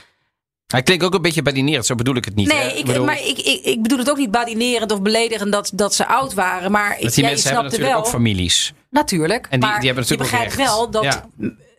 [0.71, 2.47] Hij klinkt ook een beetje badinerend, zo bedoel ik het niet.
[2.47, 2.67] Nee, hè?
[2.67, 5.95] ik, bedoel, maar ik, ik, ik bedoel het ook niet badinerend of beledigend dat, dat
[5.95, 6.71] ze oud waren.
[6.71, 7.99] Maar dat die ja, mensen je hebben natuurlijk wel.
[8.05, 8.73] ook families.
[8.89, 9.47] Natuurlijk.
[9.49, 11.25] En die- maar die hebben natuurlijk je begrijpt wel dat Ja.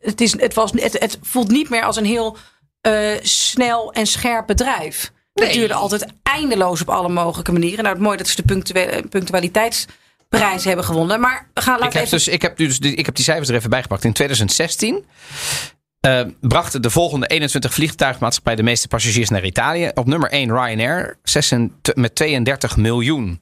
[0.00, 2.36] het, is, het, was, het, het voelt niet meer als een heel
[2.80, 5.12] eh, snel en scherp bedrijf.
[5.34, 5.46] Nee.
[5.46, 7.82] Het duurde altijd eindeloos op alle mogelijke manieren.
[7.84, 11.20] Nou, het mooi dat ze de punctua- punctualiteitsprijs hebben gewonnen.
[11.20, 12.10] Maar we gaan Ik heb, even...
[12.10, 14.04] dus, ik, heb dus, die- ik heb die cijfers er even bijgepakt.
[14.04, 15.04] In 2016
[16.00, 19.90] eh, brachten de volgende 21 vliegtuigmaatschappijen de meeste passagiers naar Italië.
[19.94, 23.40] Op nummer 1 Ryanair 26 met 32 miljoen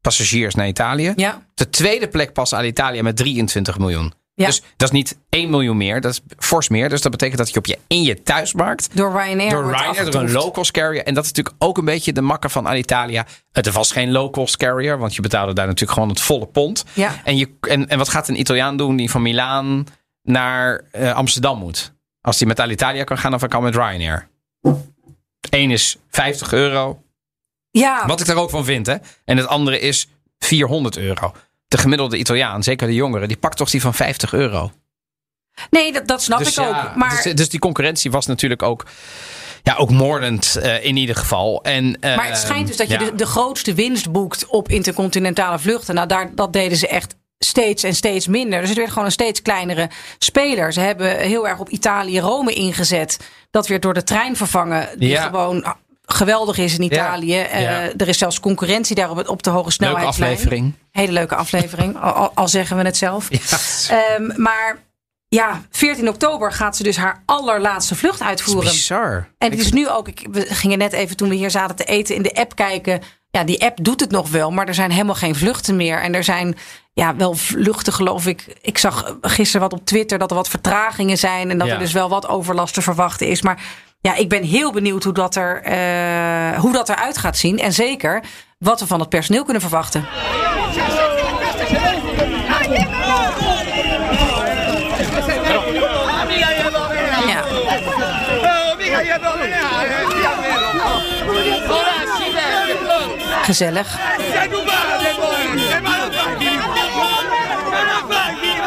[0.00, 1.12] passagiers naar Italië.
[1.16, 4.12] Ja, De tweede plek pas Alitalia met 23 miljoen.
[4.34, 4.46] Ja.
[4.46, 6.88] Dus dat is niet 1 miljoen meer, dat is fors meer.
[6.88, 10.22] Dus dat betekent dat je op je, in je thuismarkt door Ryanair door Ryanair, door
[10.22, 11.04] een low-cost carrier.
[11.04, 13.26] En dat is natuurlijk ook een beetje de makker van Alitalia.
[13.52, 16.84] Het was geen low-cost carrier, want je betaalde daar natuurlijk gewoon het volle pond.
[16.92, 17.20] Ja.
[17.24, 19.86] En, je, en, en wat gaat een Italiaan doen die van Milaan
[20.22, 21.93] naar eh, Amsterdam moet?
[22.24, 24.28] Als hij met Alitalia kan gaan of hij kan met Ryanair.
[25.50, 27.02] Eén is 50 euro.
[27.70, 28.96] Ja, Wat ik daar ook van vind, hè.
[29.24, 30.08] En het andere is
[30.38, 31.32] 400 euro.
[31.68, 34.72] De gemiddelde Italiaan, zeker de jongeren, die pakt toch die van 50 euro.
[35.70, 36.96] nee, dat, dat snap Dus, ik ja, ook.
[36.96, 38.86] Maar, dus, dus die concurrentie was natuurlijk ook,
[39.62, 41.62] ja, ook moordend eh, in ieder geval.
[41.62, 43.04] En, maar het schijnt dus dat je ja.
[43.04, 45.94] de, de grootste winst boekt op intercontinentale vluchten.
[45.94, 48.60] Nou, daar, dat deden ze echt steeds en steeds minder.
[48.60, 50.72] Dus het werd gewoon een steeds kleinere speler.
[50.72, 53.18] Ze hebben heel erg op Italië-Rome ingezet.
[53.50, 54.88] Dat werd door de trein vervangen.
[54.98, 55.22] Die Ja.
[55.22, 55.74] gewoon
[56.06, 57.38] geweldig is in Italië.
[57.40, 57.90] Eh, Ja.
[57.96, 60.32] er is zelfs concurrentie daar op, het- op de hoge Leuke snelheidslijn.
[60.32, 60.72] aflevering.
[60.90, 61.96] Hele leuke aflevering.
[62.34, 63.28] al, zeggen we het zelf.
[63.90, 64.78] Ehm, maar
[65.28, 68.70] ja, 14 oktober gaat ze dus haar allerlaatste vlucht uitvoeren.
[68.70, 69.28] bizar.
[69.38, 71.84] En het is nu ook, ik, we gingen net even toen we hier zaten te
[71.84, 73.00] eten in de app kijken.
[73.34, 76.00] Ja, die app doet het nog wel, maar er zijn helemaal geen vluchten meer.
[76.02, 76.56] En er zijn
[76.92, 78.58] ja, wel vluchten, geloof ik.
[78.62, 81.50] Ik zag gisteren wat op Twitter dat er wat vertragingen zijn.
[81.50, 81.72] En dat Ja.
[81.72, 83.42] er dus wel wat overlast te verwachten is.
[83.42, 83.62] Maar
[84.00, 87.58] ja, ik ben heel benieuwd hoe dat, er, eh, hoe dat eruit gaat zien.
[87.58, 88.22] En zeker
[88.58, 90.06] wat we van het personeel kunnen verwachten.
[97.26, 97.42] Ja.
[103.44, 103.98] Gezellig.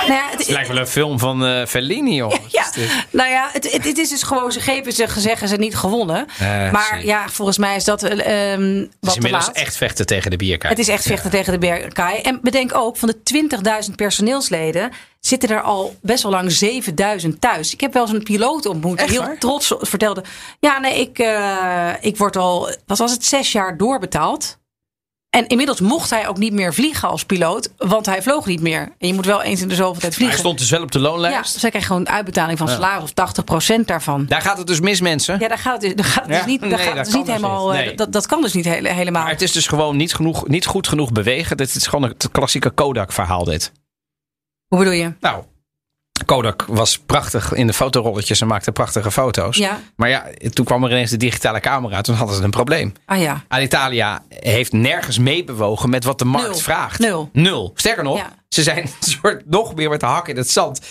[0.08, 2.32] Nou ja, het, Het lijkt wel een film van eh, Fellini, joh.
[2.48, 3.06] ja, Wat dit?
[3.12, 6.26] nou ja, het, het, het is dus gewoon, ze grepen ze, zeggen ze niet gewonnen.
[6.72, 7.06] Maar zie.
[7.08, 9.56] ja, volgens mij is dat eh, ehm Het is wat te inmiddels laat.
[9.56, 10.78] echt vechten tegen de bierkaart.
[10.78, 12.22] Het is echt vechten tegen de bergkaai.
[12.22, 16.60] En bedenk ook, van de 20.000 personeelsleden zitten er al best wel lang
[17.24, 17.74] 7.000 thuis.
[17.74, 19.38] Ik heb wel eens een piloot ontmoet die Echt heel waar?
[19.38, 20.24] trots vertelde.
[20.60, 24.58] Ja, nee, ik, eh, ik word al, wat was het, zes jaar doorbetaald.
[25.30, 28.82] En inmiddels mocht hij ook niet meer vliegen als piloot, want hij vloog niet meer.
[28.98, 30.38] En je moet wel eens in de zoveel tijd Hij vliegen.
[30.40, 31.54] stond dus wel op de ja, loonlijst.
[31.54, 33.14] dus hij krijgt gewoon uitbetaling van salaris of
[33.80, 34.26] 80% daarvan.
[34.26, 35.40] Daar gaat het dus mis, mensen.
[35.40, 36.38] Ja, daar gaat het, dus- daar gaat het Ja?
[36.38, 37.68] dus niet, daar Nee, gaat het dat dus niet helemaal.
[37.72, 37.86] niet.
[37.86, 37.96] Nee.
[37.96, 39.22] Dat, dat kan dus niet hele, helemaal.
[39.24, 41.58] Maar het is dus gewoon niet, genoeg, niet goed genoeg bewegen.
[41.58, 43.72] Dit is gewoon het klassieke Kodak-verhaal, dit.
[44.68, 45.14] Hoe bedoel je?
[45.20, 45.44] Nou,
[46.26, 49.58] Kodak was prachtig in de fotorolletjes en maakte prachtige foto's.
[49.58, 49.80] Ja.
[49.96, 52.02] Maar ja, toen kwam er ineens de digitale camera.
[52.02, 52.94] Toen hadden ze een probleem.
[53.06, 53.44] Ah ja.
[53.48, 56.58] Alitalia heeft nergens meebewogen met wat de markt Nul.
[56.58, 57.00] vraagt.
[57.00, 57.30] Nul.
[57.34, 57.72] Nul.
[57.76, 58.34] Sterker nog, Ja.
[58.50, 60.82] ze zijn een soort nog meer met de hak in het zand.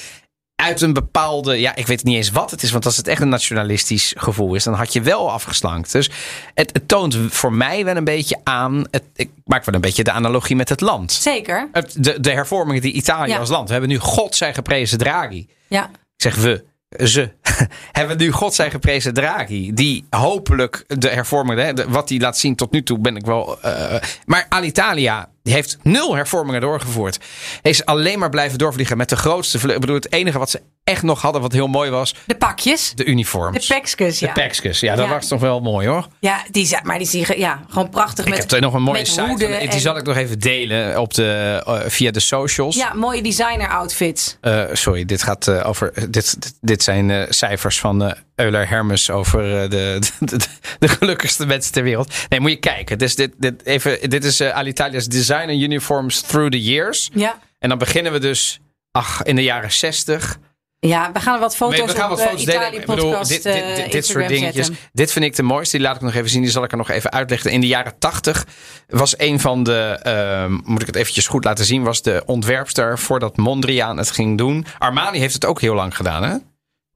[0.56, 2.70] Uit een bepaalde, ja, ik weet niet eens wat het is.
[2.70, 5.92] Want als het echt een nationalistisch gevoel is, dan had je wel afgeslankt.
[5.92, 6.10] Dus
[6.54, 8.84] het, het toont voor mij wel een beetje aan.
[8.90, 11.12] Het, ik maak wel een beetje de analogie met het land.
[11.12, 11.68] Zeker.
[11.72, 13.38] Het, de, de hervormingen die Italië Ja.
[13.38, 13.66] als land.
[13.66, 15.46] We hebben nu God zij geprezen Draghi.
[15.68, 15.84] Ja.
[15.84, 16.64] Ik zeg we,
[17.04, 17.30] ze.
[17.92, 19.72] hebben nu God zij geprezen Draghi.
[19.74, 23.60] Die hopelijk de hervormingen, wat hij laat zien tot nu toe, ben ik wel.
[23.62, 27.18] eh, maar Alitalia die heeft nul hervormingen doorgevoerd.
[27.62, 29.74] Is alleen maar blijven doorvliegen met de grootste vlucht.
[29.74, 32.92] Ik bedoel, het enige wat ze echt nog hadden, wat heel mooi was, De pakjes.
[32.94, 33.66] de uniforms.
[33.66, 34.26] De pekskus, ja.
[34.26, 34.80] De pekskus.
[34.80, 35.10] Ja, dat Ja.
[35.10, 36.06] was toch wel mooi hoor.
[36.20, 38.82] Ja, die zijn, maar die zien ja, gewoon prachtig Ik met heb er nog een
[38.82, 39.20] mooie site.
[39.26, 42.76] van- die en- zal ik nog even delen op de, eh, via de socials.
[42.76, 44.36] Ja, mooie designer outfits.
[44.40, 46.10] Eh, sorry, dit gaat eh, over.
[46.10, 50.36] Dit, dit, zijn cijfers van Euler Hermes over eh, de, de,
[50.78, 52.14] de, gelukkigste mensen ter wereld.
[52.28, 52.98] Nee, moet je kijken.
[52.98, 57.10] Dus dit, dit, even, dit is eh, Alitalia's Designer Uniforms Through the Years.
[57.14, 57.38] Ja.
[57.58, 60.38] En dan beginnen we dus ach, in de jaren 60.
[60.78, 62.74] Ja, we gaan wat foto's we gaan wat foto's de delen.
[62.74, 64.66] Ik bedoel, dit, dit, dit, eh, dit soort dingetjes.
[64.66, 64.84] zetten.
[64.92, 65.76] Dit vind ik de mooiste.
[65.76, 66.42] Die laat ik nog even zien.
[66.42, 67.50] Die zal ik er nog even uitleggen.
[67.50, 68.46] In de jaren 80
[68.88, 72.98] was een van de, ehm, moet ik het eventjes goed laten zien, was de ontwerpster
[72.98, 74.66] voordat Mondriaan het ging doen.
[74.78, 76.36] Armani heeft het ook heel lang gedaan, hè?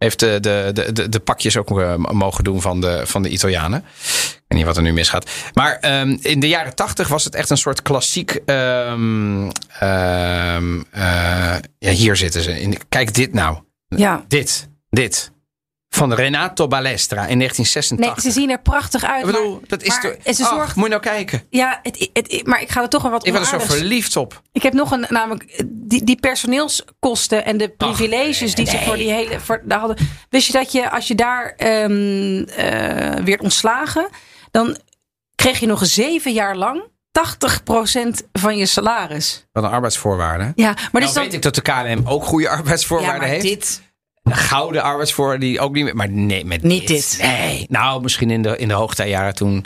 [0.04, 3.78] Heeft de, de, de, de, pakjes ook eh, mogen doen van de, van de Italianen.
[3.78, 5.30] Ik weet niet wat er nu misgaat.
[5.54, 8.30] Maar ehm, in de jaren tachtig was het echt een soort klassiek.
[10.90, 12.60] eh, ja, hier zitten ze.
[12.60, 13.58] In, kijk dit nou.
[13.88, 14.24] Ja.
[14.28, 14.68] Dit.
[14.90, 15.32] Dit.
[15.92, 18.22] Van Renato Balestra in Nee, 1986.
[18.22, 19.20] ze zien er prachtig uit.
[19.26, 21.42] Ik bedoel, maar, dat is maar ze zorgt, moet je nou kijken.
[21.50, 24.42] ja, het, maar ik ga er toch wel wat Ik ben er zo verliefd op.
[24.53, 29.11] Ik heb nog een, namelijk die, die personeelskosten en de privileges die ze voor die
[29.12, 29.40] hele.
[29.40, 30.09] Voor, daar hadden.
[30.29, 34.09] Wist je dat je, als je daar eh, werd ontslagen,
[34.50, 34.76] dan
[35.35, 36.83] kreeg je nog zeven jaar lang
[37.18, 39.46] 80% van je salaris.
[39.53, 40.53] Wat een arbeidsvoorwaarden.
[40.57, 41.22] Ja, maar Nou dus dan.
[41.24, 43.42] weet ik dat de KLM ook goede ja, arbeidsvoorwaarden maar heeft.
[43.42, 43.83] dit.
[44.22, 45.96] Gouden arbeidsvoorwaarden die ook niet meer.
[45.96, 47.18] Maar nee, met Niet dit.
[47.20, 47.66] Nee.
[47.68, 49.64] Nou, misschien in de, in de hoogtijjaren toen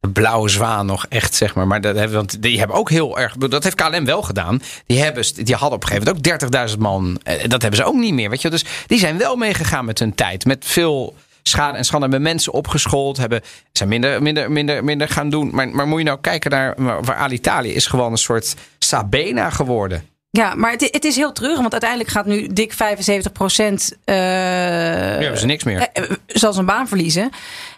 [0.00, 1.66] de blauwe zwaan nog echt, zeg maar.
[1.66, 3.36] Maar dat hebben, want die hebben ook heel erg.
[3.36, 4.62] Dat heeft KLM wel gedaan.
[4.86, 7.20] Die, hebben, die hadden op een gegeven moment ook 30.000 man.
[7.22, 8.30] Eh, Dat hebben ze ook niet meer.
[8.30, 8.50] Weet je?
[8.50, 10.44] Dus die zijn wel meegegaan met hun tijd.
[10.44, 12.06] Met veel schade en schande.
[12.06, 13.16] Hebben mensen opgeschoold.
[13.16, 13.40] Hebben,
[13.72, 15.50] zijn minder, minder, minder, minder gaan doen.
[15.52, 19.50] Maar, maar moet je nou kijken naar waar waar Alitalia is gewoon een soort Sabena
[19.50, 20.02] geworden.
[20.38, 23.96] Ja, maar het, het is heel treurig, want uiteindelijk gaat nu dik 75 procent.
[24.04, 25.88] Nu hebben ze niks meer.
[26.26, 27.30] zal zijn baan verliezen.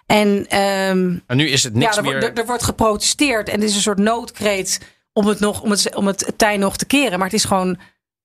[0.07, 2.23] En ehm, En nu is het niks ja, er, meer.
[2.23, 4.81] er, er wordt geprotesteerd en er is een soort noodkreet
[5.13, 7.19] om het, nog, om het, om het tij nog te keren.
[7.19, 7.79] Maar het is gewoon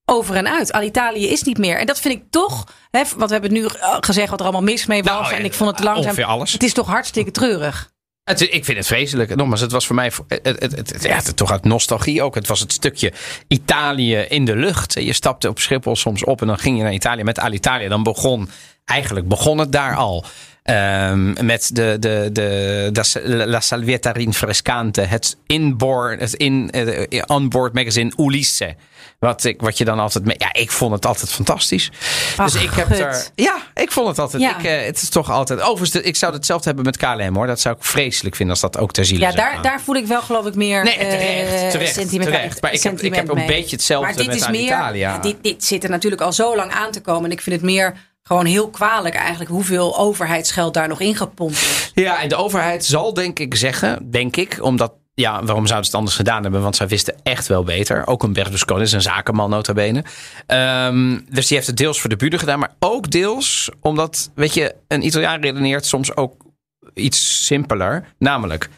[0.06, 0.72] over en uit.
[0.72, 1.80] Alitalia is niet meer.
[1.80, 4.64] En dat vind ik toch, hè, want we hebben nu eh, gezegd wat er allemaal
[4.64, 5.30] mis mee was.
[5.30, 6.24] Nou, en ik vond het langzaam.
[6.24, 6.54] alles.
[6.54, 7.94] Het is toch hartstikke treurig.
[8.34, 9.36] Ik vind het vreselijk.
[9.36, 12.36] Nogmaals, het was voor mij het, het, ja, toch uit nostalgie ook.
[12.36, 13.14] Het was het stukje
[13.48, 14.94] Italië in de lucht.
[14.94, 17.90] Je stapte op Schiphol soms op en dan ging je naar Italië met Alitalia.
[17.90, 18.50] Dan begon,
[18.86, 20.26] eigenlijk begon het daar al.
[20.64, 27.74] Ehm, met de, de, de, de La Salvietta Rinfrescante, het inboard, het in, eh, onboard
[27.74, 28.76] magazine Ulisse.
[29.20, 30.36] Wat, ik, wat je dan altijd mee.
[30.40, 31.92] Ja, ik vond het altijd fantastisch.
[32.38, 33.28] Ach, dus ik heb er.
[33.36, 34.42] Ja, ik vond het altijd.
[34.42, 34.58] Ja.
[34.58, 35.62] Ik, eh, het is toch altijd.
[35.62, 37.48] Overigens, ik zou hetzelfde hebben met KLM hoor.
[37.48, 40.06] Dat zou ik vreselijk vinden als dat ook ter ziele Ja, daar, daar voel ik
[40.06, 42.62] wel geloof ik meer Nee, terecht, eh, terecht, sentiment, terecht.
[42.62, 43.46] Maar ik heb- ik heb een mee.
[43.48, 46.56] beetje hetzelfde maar dit met is meer, ja, dit, dit zit er natuurlijk al zo
[46.56, 47.26] lang aan te komen.
[47.26, 51.92] En ik vind het meer gewoon heel kwalijk eigenlijk hoeveel overheidsgeld daar nog ingepompt is.
[51.94, 54.94] Ja, en de overheid zal denk ik zeggen, denk ik, omdat.
[55.16, 56.62] Ja, waarom zouden ze het anders gedaan hebben?
[56.62, 58.08] Want zij wisten echt wel beter.
[58.08, 60.04] Ook een Berlusconi is een zakenman nota bene.
[60.48, 62.60] Ehm, dus die heeft het deels voor de buren gedaan.
[62.60, 66.46] Maar ook deels omdat, weet je, een Italiaan redeneert soms ook
[66.94, 68.14] iets simpeler.
[68.18, 68.70] Namelijk,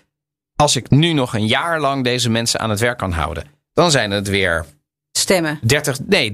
[0.55, 3.43] als ik nu nog een jaar lang deze mensen aan het werk kan houden.
[3.73, 4.65] Dan zijn het weer
[5.11, 5.59] stemmen.
[5.61, 6.31] 30, nee,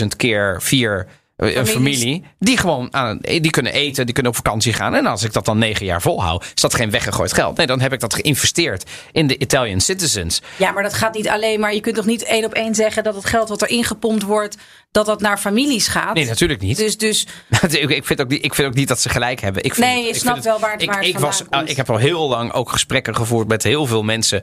[0.00, 1.70] 30.000 keer vier Families.
[1.70, 2.24] familie.
[2.38, 4.94] Die gewoon aan, die kunnen eten, die kunnen op vakantie gaan.
[4.94, 7.56] En als ik dat dan negen jaar volhoud, is dat geen weggegooid geld.
[7.56, 10.42] Nee, dan heb ik dat geïnvesteerd in de Italian citizens.
[10.56, 11.74] Ja, maar dat gaat niet alleen maar.
[11.74, 14.56] Je kunt toch niet één op één zeggen dat het geld wat er ingepompt wordt,
[14.96, 16.14] dat dat naar families gaat.
[16.14, 16.76] Nee, natuurlijk niet.
[16.76, 17.26] Dus, dus
[17.68, 19.64] ik, vind ook niet ik vind ook niet dat ze gelijk hebben.
[19.64, 21.70] Ik vind, Nee, je ik snapt wel waar het- ik, waar het ik, was, komt.
[21.70, 24.42] ik heb al heel lang ook gesprekken gevoerd met heel veel mensen.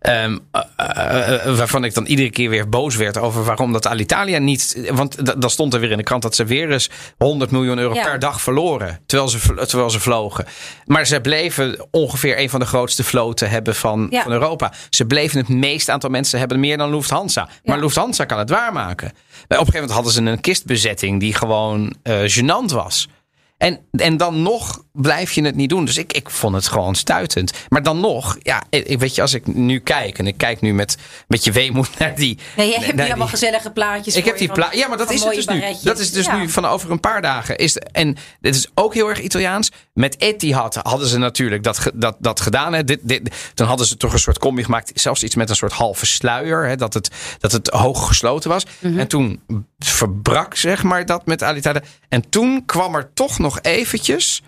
[0.00, 3.86] ehm, eh, eh, eh, waarvan ik dan iedere keer weer boos werd over waarom dat
[3.86, 4.88] Alitalia niet.
[4.92, 7.94] Want dan stond er weer in de krant dat ze weer eens 100 miljoen euro
[7.94, 8.04] Ja.
[8.04, 9.00] per dag verloren.
[9.06, 10.44] Terwijl ze, terwijl ze vlogen.
[10.84, 14.22] Maar ze bleven ongeveer een van de grootste vloten hebben van, Ja.
[14.22, 14.72] van Europa.
[14.90, 17.48] Ze bleven het meeste aantal mensen hebben meer dan Lufthansa.
[17.64, 17.82] Maar Ja.
[17.82, 19.08] Lufthansa kan het waarmaken.
[19.08, 19.14] Op
[19.50, 23.08] een gegeven moment hadden ze een kistbezetting die gewoon eh gênant was.
[23.56, 25.84] En, en dan nog blijf je het niet doen.
[25.84, 27.52] Dus ik, ik vond het gewoon stuitend.
[27.68, 30.18] Maar dan nog, ja, ik, weet je, als ik nu kijk...
[30.18, 30.96] en ik kijk nu met,
[31.28, 32.38] met je weemoed naar die...
[32.56, 34.16] nee, je hebt die allemaal die- gezellige plaatjes.
[34.16, 35.62] ik heb die van- pla Ja, maar dat is het dus nu.
[35.82, 36.36] Dat is dus Ja.
[36.36, 37.56] nu van over een paar dagen.
[37.58, 39.70] Is en dit is ook heel erg Italiaans.
[39.92, 42.72] Met Etihad hadden ze natuurlijk dat, dat, dat gedaan.
[42.72, 42.84] Hè.
[42.84, 44.90] Dit, dit, dan hadden ze toch een soort combi gemaakt.
[44.94, 46.66] Zelfs iets met een soort halve sluier.
[46.66, 48.66] Hè, dat, het, dat het hoog gesloten was.
[48.78, 48.98] Mhm.
[48.98, 49.40] En toen
[49.78, 51.82] verbrak zeg maar dat met Alitalia.
[52.08, 54.42] En toen kwam er toch nog eventjes...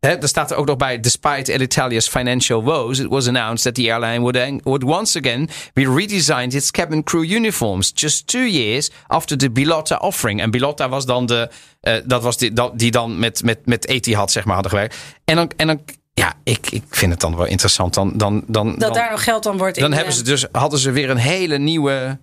[0.00, 3.74] Hè, er staat er ook nog bij, despite Alitalia's financial woes, it was announced that
[3.74, 8.90] the airline would, would once again be redesigned its cabin crew uniforms just two years
[9.06, 10.40] after the Bilotta offering.
[10.40, 13.86] En Bilotta was dan de, eh, dat was die, dat- die dan met, met, met
[13.88, 14.96] Etihad zeg maar hadden gewerkt.
[15.24, 15.80] En dan, en dan
[16.14, 17.94] ja, ik, ik vind het dan wel interessant.
[17.94, 19.78] Dan, dan, dan, Dat dan, daar nog geld aan wordt.
[19.78, 22.18] dan in, hebben ze dus, hadden ze weer een hele nieuwe,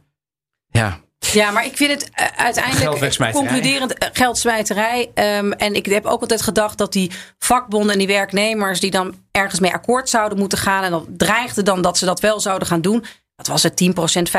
[0.69, 3.47] ja, Ja, maar ik vind het eh, uiteindelijk Geldwegsmijterij.
[3.47, 5.11] concluderend eh, geldsmijterij.
[5.13, 9.15] Ehm, en ik heb ook altijd gedacht dat die vakbonden en die werknemers die dan
[9.31, 10.83] ergens mee akkoord zouden moeten gaan.
[10.83, 13.05] En dan dreigde dan dat ze dat wel zouden gaan doen.
[13.35, 14.29] Dat was het 10%,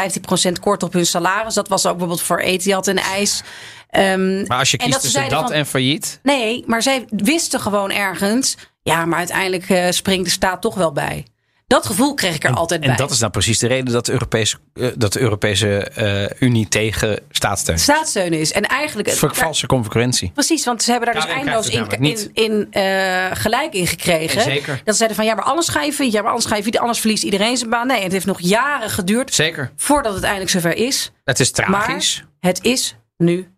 [0.48, 1.54] 15% kort op hun salaris.
[1.54, 3.42] Dat was ook bijvoorbeeld voor Etihad en IJs.
[3.90, 6.20] Ehm, maar als je kiest tussen dat van- en failliet.
[6.22, 8.56] Nee, maar zij wisten gewoon ergens.
[8.82, 11.26] Ja, maar uiteindelijk eh, springt de staat toch wel bij.
[11.68, 12.90] Dat gevoel kreeg ik er altijd bij.
[12.90, 16.42] En dat is nou precies de reden dat de Europese, eh, dat de Europese eh,
[16.48, 17.82] Unie tegen staatssteun is.
[17.82, 18.52] staatssteun is.
[18.52, 19.10] En eigenlijk.
[19.10, 20.30] Voor valse concurrentie.
[20.34, 24.42] Precies, want ze hebben daar dus eindeloos in, in, eh, gelijk in gekregen.
[24.42, 24.80] Zeker.
[24.84, 26.14] Dat ze zeiden van ja, maar alles ga je failliet.
[26.14, 26.80] Ja, maar anders ga je failliet.
[26.80, 27.86] Anders verliest iedereen zijn baan.
[27.86, 29.72] Nee, het heeft nog jaren geduurd Zeker.
[29.76, 31.12] voordat het eindelijk zover is.
[31.24, 32.20] Het is tragisch.
[32.20, 33.48] Maar het is nu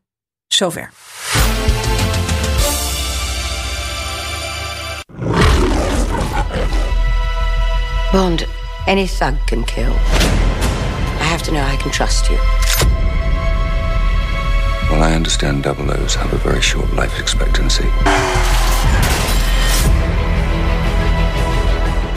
[0.46, 0.90] zover.
[8.12, 8.44] Bond,
[8.88, 9.92] any thug can kill.
[9.92, 12.36] I have to know I can trust you.
[14.90, 17.84] Well, I understand double O's have a very short life expectancy.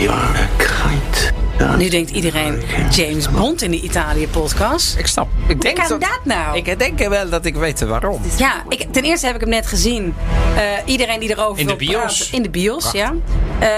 [0.01, 1.42] You are a kite.
[1.78, 4.97] Nu denkt iedereen James Bond in de Italië-podcast.
[4.97, 5.28] Ik snap.
[5.47, 6.58] Ik denk kan dat nou?
[6.58, 8.21] Ik denk wel dat ik weet waarom.
[8.38, 10.15] Ja, ik, ten eerste heb ik hem net gezien.
[10.56, 12.17] Eh, iedereen die erover In de bios.
[12.17, 13.13] praten- in de bios, ja.
[13.60, 13.69] Eh,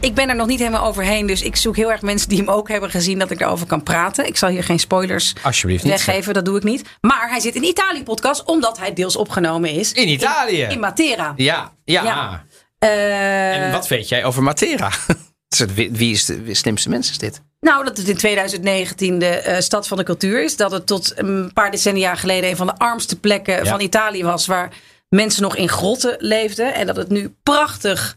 [0.00, 1.26] ik ben er nog niet helemaal overheen.
[1.26, 3.18] Dus ik zoek heel erg mensen die hem ook hebben gezien...
[3.18, 4.26] dat ik erover kan praten.
[4.26, 5.92] Ik zal hier geen spoilers Alsjeblieft niet.
[6.04, 6.34] weggeven.
[6.34, 6.82] Dat doe ik niet.
[7.00, 8.44] Maar hij zit in de Italië-podcast...
[8.44, 9.92] omdat hij deels opgenomen is.
[9.92, 10.62] In Italië.
[10.62, 11.32] In, in Matera.
[11.36, 12.02] Ja, ja.
[12.02, 12.44] Ja.
[12.78, 14.90] Eh, En wat weet jij over Matera?
[15.58, 17.40] Wie wie is de slimste mens is dit?
[17.60, 20.56] Nou, dat het in 2019 de eh, stad van de cultuur is.
[20.56, 23.64] Dat het tot een paar decennia geleden een van de armste plekken Ja.
[23.70, 24.46] van Italië was.
[24.46, 24.72] Waar
[25.08, 26.74] mensen nog in grotten leefden.
[26.74, 28.16] En dat het nu prachtig,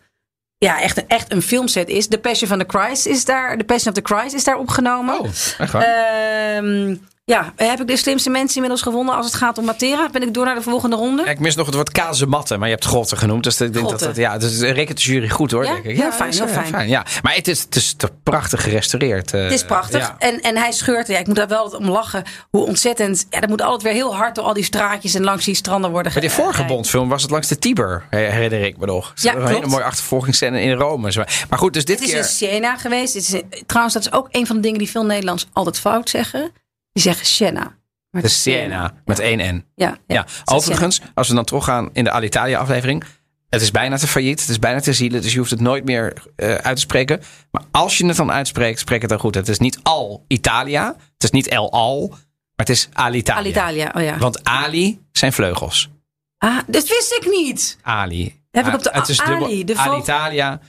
[0.57, 2.07] ja, echt een, echt een filmset is.
[2.07, 5.19] The Passion of the Christ is daar, The Passion of the Christ is daar opgenomen.
[5.19, 5.25] Oh,
[5.57, 5.83] echt waar?
[5.83, 6.95] Ehm,
[7.31, 10.09] ja, heb ik de slimste mensen inmiddels gevonden als het gaat om Matera?
[10.09, 11.23] Ben ik door naar de volgende ronde?
[11.23, 13.43] Ja, ik mis nog het woord kazematten, maar je hebt grotten genoemd.
[13.43, 15.63] Dus ik denk dat, dat, ja, dus rekent de jury goed hoor.
[15.65, 15.73] Ja?
[15.73, 15.97] Denk ik.
[15.97, 16.87] Heel fijn, is, heel eh, fijn.
[16.89, 17.05] ja.
[17.21, 19.33] Maar het is, het is toch prachtig gerestaureerd.
[19.33, 19.99] eh, Het is prachtig.
[20.01, 20.15] ja.
[20.19, 21.07] En, en hij scheurt.
[21.07, 22.23] Ja, ik moet daar wel om lachen.
[22.49, 23.25] Hoe ontzettend.
[23.29, 25.91] Ja, dat moet altijd weer heel hard door al die straatjes en langs die stranden
[25.91, 29.07] worden Bij ge- vorige Bondfilm was het langs de Tiber, her- herinner ik me nog.
[29.15, 31.25] Er Ja, een hele mooie achtervolgingsscène in Rome.
[31.49, 32.23] Maar goed, dus dit Het is keer...
[32.23, 33.15] in Siena geweest.
[33.15, 33.33] Is
[33.65, 36.51] trouwens, dat is ook een van de dingen die veel Nederlands altijd fout zeggen.
[36.97, 37.75] Die zeggen Siena.
[38.09, 39.65] Maar De Siena, met één N.
[39.75, 40.25] Ja, ja.
[40.45, 43.03] Overigens, als we dan teruggaan in de Alitalia aflevering.
[43.49, 45.85] Het is bijna te failliet, het is bijna te zielen, dus je hoeft het nooit
[45.85, 47.21] meer eh, uit te spreken.
[47.51, 49.35] Maar als je het dan uitspreekt, spreek het dan goed.
[49.35, 52.17] Het is niet al Italia, het is niet El Al, maar
[52.55, 53.41] het is Alitalia.
[53.41, 53.91] Alitalia.
[53.95, 54.17] Oh ja.
[54.17, 55.89] Want Ali zijn vleugels.
[56.37, 57.77] Ah, dat wist ik niet.
[57.81, 58.41] Ali.
[58.51, 60.59] Heb ik Ah, op de- het is Ali, de Alitalia,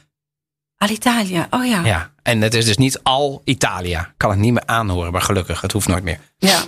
[0.78, 1.46] Alitalia.
[1.50, 1.84] Oh ja.
[1.84, 2.10] ja.
[2.22, 4.12] En het is dus niet al Italia.
[4.16, 6.18] Kan het niet meer aanhoren, maar gelukkig, het hoeft nooit meer.
[6.38, 6.60] Ja.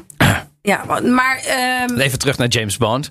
[0.63, 3.11] Ja, maar- ehm, Even terug naar James Bond.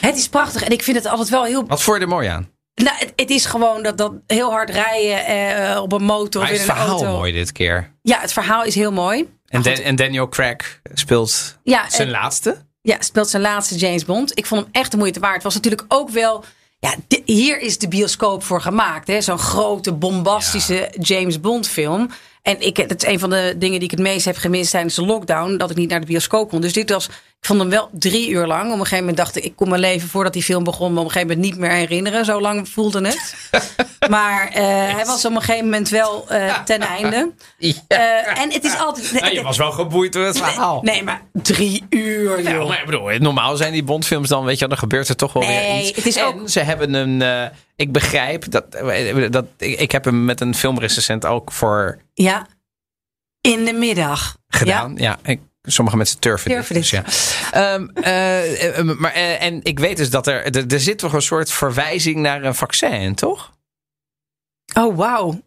[0.00, 0.62] het is prachtig.
[0.62, 2.48] En ik vind het altijd wel heel Wat vond je er mooi aan?
[2.74, 6.52] Nou, het, het is gewoon dat, dat heel hard rijden eh, op een motor Maar
[6.52, 7.16] is het een verhaal auto.
[7.16, 7.90] mooi dit keer?
[8.02, 9.28] Ja, het verhaal is heel mooi.
[9.46, 9.62] En.
[9.62, 12.56] Dan- en Daniel Craig speelt Ja, zijn en- laatste.
[12.82, 14.38] Ja, speelt zijn laatste James Bond.
[14.38, 15.34] Ik vond hem echt de moeite waard.
[15.34, 16.44] Het was natuurlijk ook wel.
[16.84, 19.06] Ja, hier is de bioscoop voor gemaakt.
[19.06, 19.20] hè.
[19.20, 22.10] Zo'n grote, bombastische James Bond film.
[22.42, 24.94] En ik, het is een van de dingen die ik het meest heb gemist tijdens
[24.94, 25.56] de lockdown.
[25.56, 26.60] Dat ik niet naar de bioscoop kon.
[26.60, 27.08] Dus dit was,
[27.44, 28.64] ik vond hem wel drie uur lang.
[28.64, 30.92] Op een gegeven moment dacht ik, ik kon mijn leven voordat die film begon.
[30.92, 32.24] me op een gegeven moment niet meer herinneren.
[32.24, 33.34] Zo lang voelde het.
[34.10, 34.62] maar eh,
[34.94, 37.32] hij was op een gegeven moment wel eh, ten einde.
[37.88, 39.12] Eh, en het is altijd...
[39.12, 40.82] Nou, je was wel geboeid door het verhaal.
[40.82, 42.52] Nee, maar drie uur, joh.
[42.52, 45.32] Ja, maar ik bedoel, normaal zijn die Bondfilms dan, weet je, dan gebeurt er toch
[45.32, 45.96] wel weer Nee, iets.
[45.96, 48.64] het is En ook- ze hebben een, eh, ik begrijp dat,
[49.30, 52.46] dat ik, ik heb hem met een filmrecensent ook voor Ja.
[53.40, 54.36] In de middag.
[54.48, 54.94] gedaan.
[54.96, 56.82] Ja, ik, sommige mensen turven, Turven dit.
[56.82, 57.04] Dus ja.
[57.50, 61.12] Ehm, eh, eh, maar, eh, en ik weet dus dat er, er, er zit toch
[61.12, 63.52] een soort verwijzing naar een vaccin, toch?
[64.78, 65.40] Oh, wauw.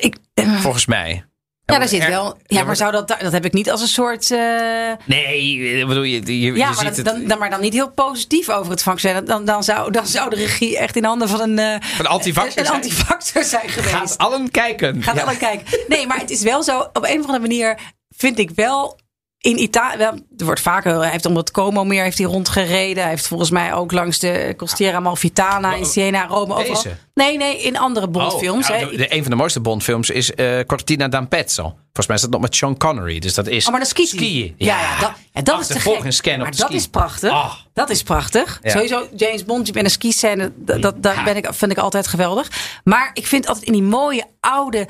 [0.00, 1.24] Ik, eh, Volgens mij.
[1.64, 2.38] ja, daar zit wel.
[2.46, 4.30] Ja, maar zou dat, dat heb ik niet als een soort.
[4.30, 7.90] eh, Nee, bedoel, je, je, ja, je maar, ziet dan, dan, maar dan niet heel
[7.90, 9.24] positief over het vaccin.
[9.24, 11.58] Dan, dan, zou, dan zou de regie echt in handen van een.
[11.58, 12.76] Een antivaxer Een zijn.
[12.82, 13.94] antivaxer zijn geweest.
[13.94, 15.02] Gaat allen kijken.
[15.02, 15.22] Gaat Ja.
[15.22, 15.78] alle kijken.
[15.88, 16.78] Nee, maar het is wel zo.
[16.78, 17.78] Op een of andere manier
[18.16, 18.98] vind ik wel.
[19.46, 20.02] In Italië,
[20.36, 23.02] er wordt vaker, hij heeft om het Como meer heeft hij rondgereden.
[23.02, 26.54] Hij heeft volgens mij ook langs de Costiera Amalfitana in Siena, Rome.
[26.54, 26.82] Overal.
[26.82, 26.96] Deze?
[27.14, 28.70] Nee, nee, in andere Bondfilms.
[28.70, 28.80] Oh, hè.
[28.80, 31.62] nou, de, een van de mooiste Bondfilms is eh Cortina d'Ampezzo.
[31.62, 33.18] Volgens mij is dat nog met Sean Connery.
[33.18, 34.54] Dus dat is Oh, maar dat skiën.
[34.58, 36.04] Ja, ja, dat, ja, dat is te gek.
[36.04, 36.76] een scan maar de dat ski.
[36.76, 37.30] is prachtig.
[37.30, 37.52] Ah.
[37.72, 38.58] Dat is prachtig.
[38.62, 38.70] Ja.
[38.70, 42.80] Sowieso James Bond met een skiscène, dat, dat, dat ben ik, vind ik altijd geweldig.
[42.84, 44.88] Maar ik vind altijd in die mooie oude,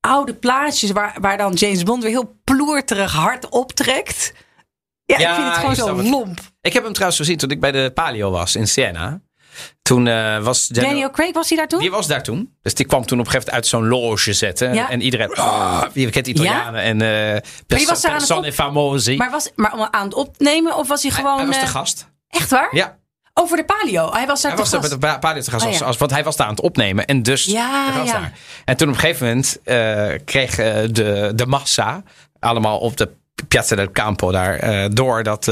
[0.00, 4.32] oude plaatjes waar, waar dan James Bond weer heel ploerterig hard optrekt.
[5.04, 6.08] Ja, Ja, ik vind het gewoon zo het.
[6.08, 6.40] lomp.
[6.60, 9.20] Ik heb hem trouwens gezien toen ik bij de Palio was in Siena.
[9.82, 11.80] Toen eh, was Daniel, Daniel Craig was hij daar toen?
[11.80, 12.56] Die was daar toen.
[12.62, 14.74] Dus die kwam toen op een gegeven moment uit zo'n loge zetten.
[14.74, 14.90] Ja.
[14.90, 15.38] En iedereen...
[15.38, 16.80] Oh, je kent Italianen.
[16.82, 17.00] En
[17.34, 19.16] eh die was daar aan het persone op- famosi.
[19.16, 21.36] Maar, was, maar aan het opnemen of was hij hij, gewoon...
[21.38, 22.06] hij was de eh, gast.
[22.28, 22.76] Echt waar?
[22.76, 22.97] Ja,
[23.40, 24.12] Over de palio.
[24.12, 24.82] Hij was daar hij was gast.
[24.82, 25.62] met de pa- Palio te gast.
[25.64, 25.84] Oh, als, ja.
[25.86, 27.04] als, want hij was daar aan het opnemen.
[27.06, 28.32] En dus Ja, daar.
[28.64, 32.02] En toen op een gegeven moment eh, kreeg eh, de, de massa...
[32.40, 33.08] allemaal op de
[33.48, 34.54] Piazza del Campo daar...
[34.54, 35.44] eh, door dat,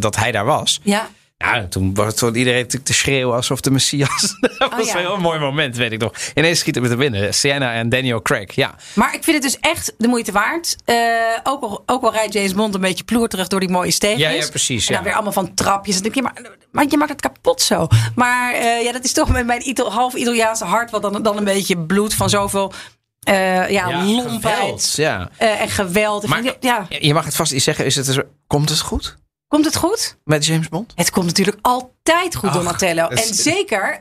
[0.00, 0.80] dat hij daar was.
[0.82, 1.08] Ja.
[1.38, 4.36] Ja, toen was toen iedereen natuurlijk te schreeuwen alsof de Messias.
[4.58, 5.02] dat was ja.
[5.02, 6.12] wel een mooi moment, weet ik nog.
[6.34, 7.34] Ineens schieten we er binnen.
[7.34, 8.74] Sienna en Daniel Craig, ja.
[8.94, 10.76] Maar ik vind het dus echt de moeite waard.
[10.84, 10.96] Eh,
[11.42, 14.22] ook, al, ook al rijdt James Bond een beetje ploerterig door die mooie steegjes.
[14.22, 15.02] Ja, ja, precies, En dan ja.
[15.02, 15.94] weer allemaal van trapjes.
[15.94, 17.86] Dan denk je, maar, maar je maakt het kapot zo.
[18.14, 20.90] Maar eh, ja, dat is toch met mijn Ital- half Italiaanse hart...
[20.90, 22.72] wat dan, dan een beetje bloed van zoveel
[23.20, 25.30] eh, ja, lompheid geweld, ja.
[25.38, 26.26] en geweld.
[26.26, 27.84] Maar vind, ja, je mag het vast iets zeggen.
[27.84, 29.16] Is het, komt het goed
[29.48, 30.16] komt het goed?
[30.24, 30.92] met James Bond?
[30.94, 33.08] Het komt natuurlijk altijd goed, Ach, Donatello.
[33.08, 33.98] En zeker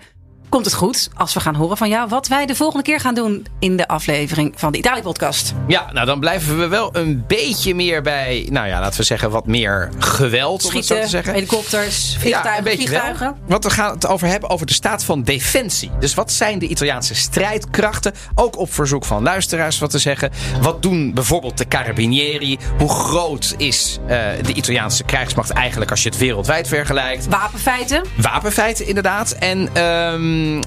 [0.56, 2.08] komt het goed als we gaan horen van jou...
[2.10, 5.54] wat wij de volgende keer gaan doen in de aflevering van de Italië-podcast.
[5.68, 9.32] Ja, nou dan blijven we wel een beetje meer bij, nou ja, laten we zeggen,
[9.32, 11.34] wat meer geweld, om het zo te Schieten, zeggen.
[11.34, 13.26] helikopters, vliegtuigen, vliegtuigen.
[13.26, 13.38] wel.
[13.48, 15.92] Want we gaan het over hebben over de staat van defensie.
[16.00, 18.14] Dus wat zijn de Italiaanse strijdkrachten?
[18.36, 20.32] Ook op verzoek van luisteraars wat te zeggen.
[20.62, 22.58] Wat doen bijvoorbeeld de Carabinieri?
[22.78, 27.28] Hoe groot is eh, de Italiaanse krijgsmacht eigenlijk als je het wereldwijd vergelijkt?
[27.28, 28.04] Wapenfeiten.
[28.18, 29.32] Wapenfeiten inderdaad.
[29.32, 30.64] En ehm, een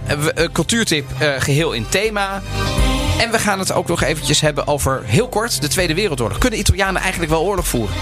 [0.53, 2.43] cultuurtip eh, geheel in thema.
[3.19, 6.39] En we gaan het ook nog eventjes hebben over, heel kort, de Tweede Wereldoorlog.
[6.39, 7.95] Kunnen Italianen eigenlijk wel oorlog voeren?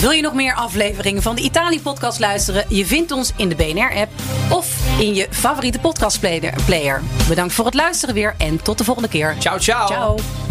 [0.00, 2.64] Wil je nog meer afleveringen van de Italië-podcast luisteren?
[2.68, 4.10] Je vindt ons in de BNR-app
[4.50, 7.02] of in je favoriete podcastplayer.
[7.28, 9.36] Bedankt voor het luisteren weer en tot de volgende keer.
[9.38, 9.86] Ciao, ciao.
[9.86, 10.49] Ciao.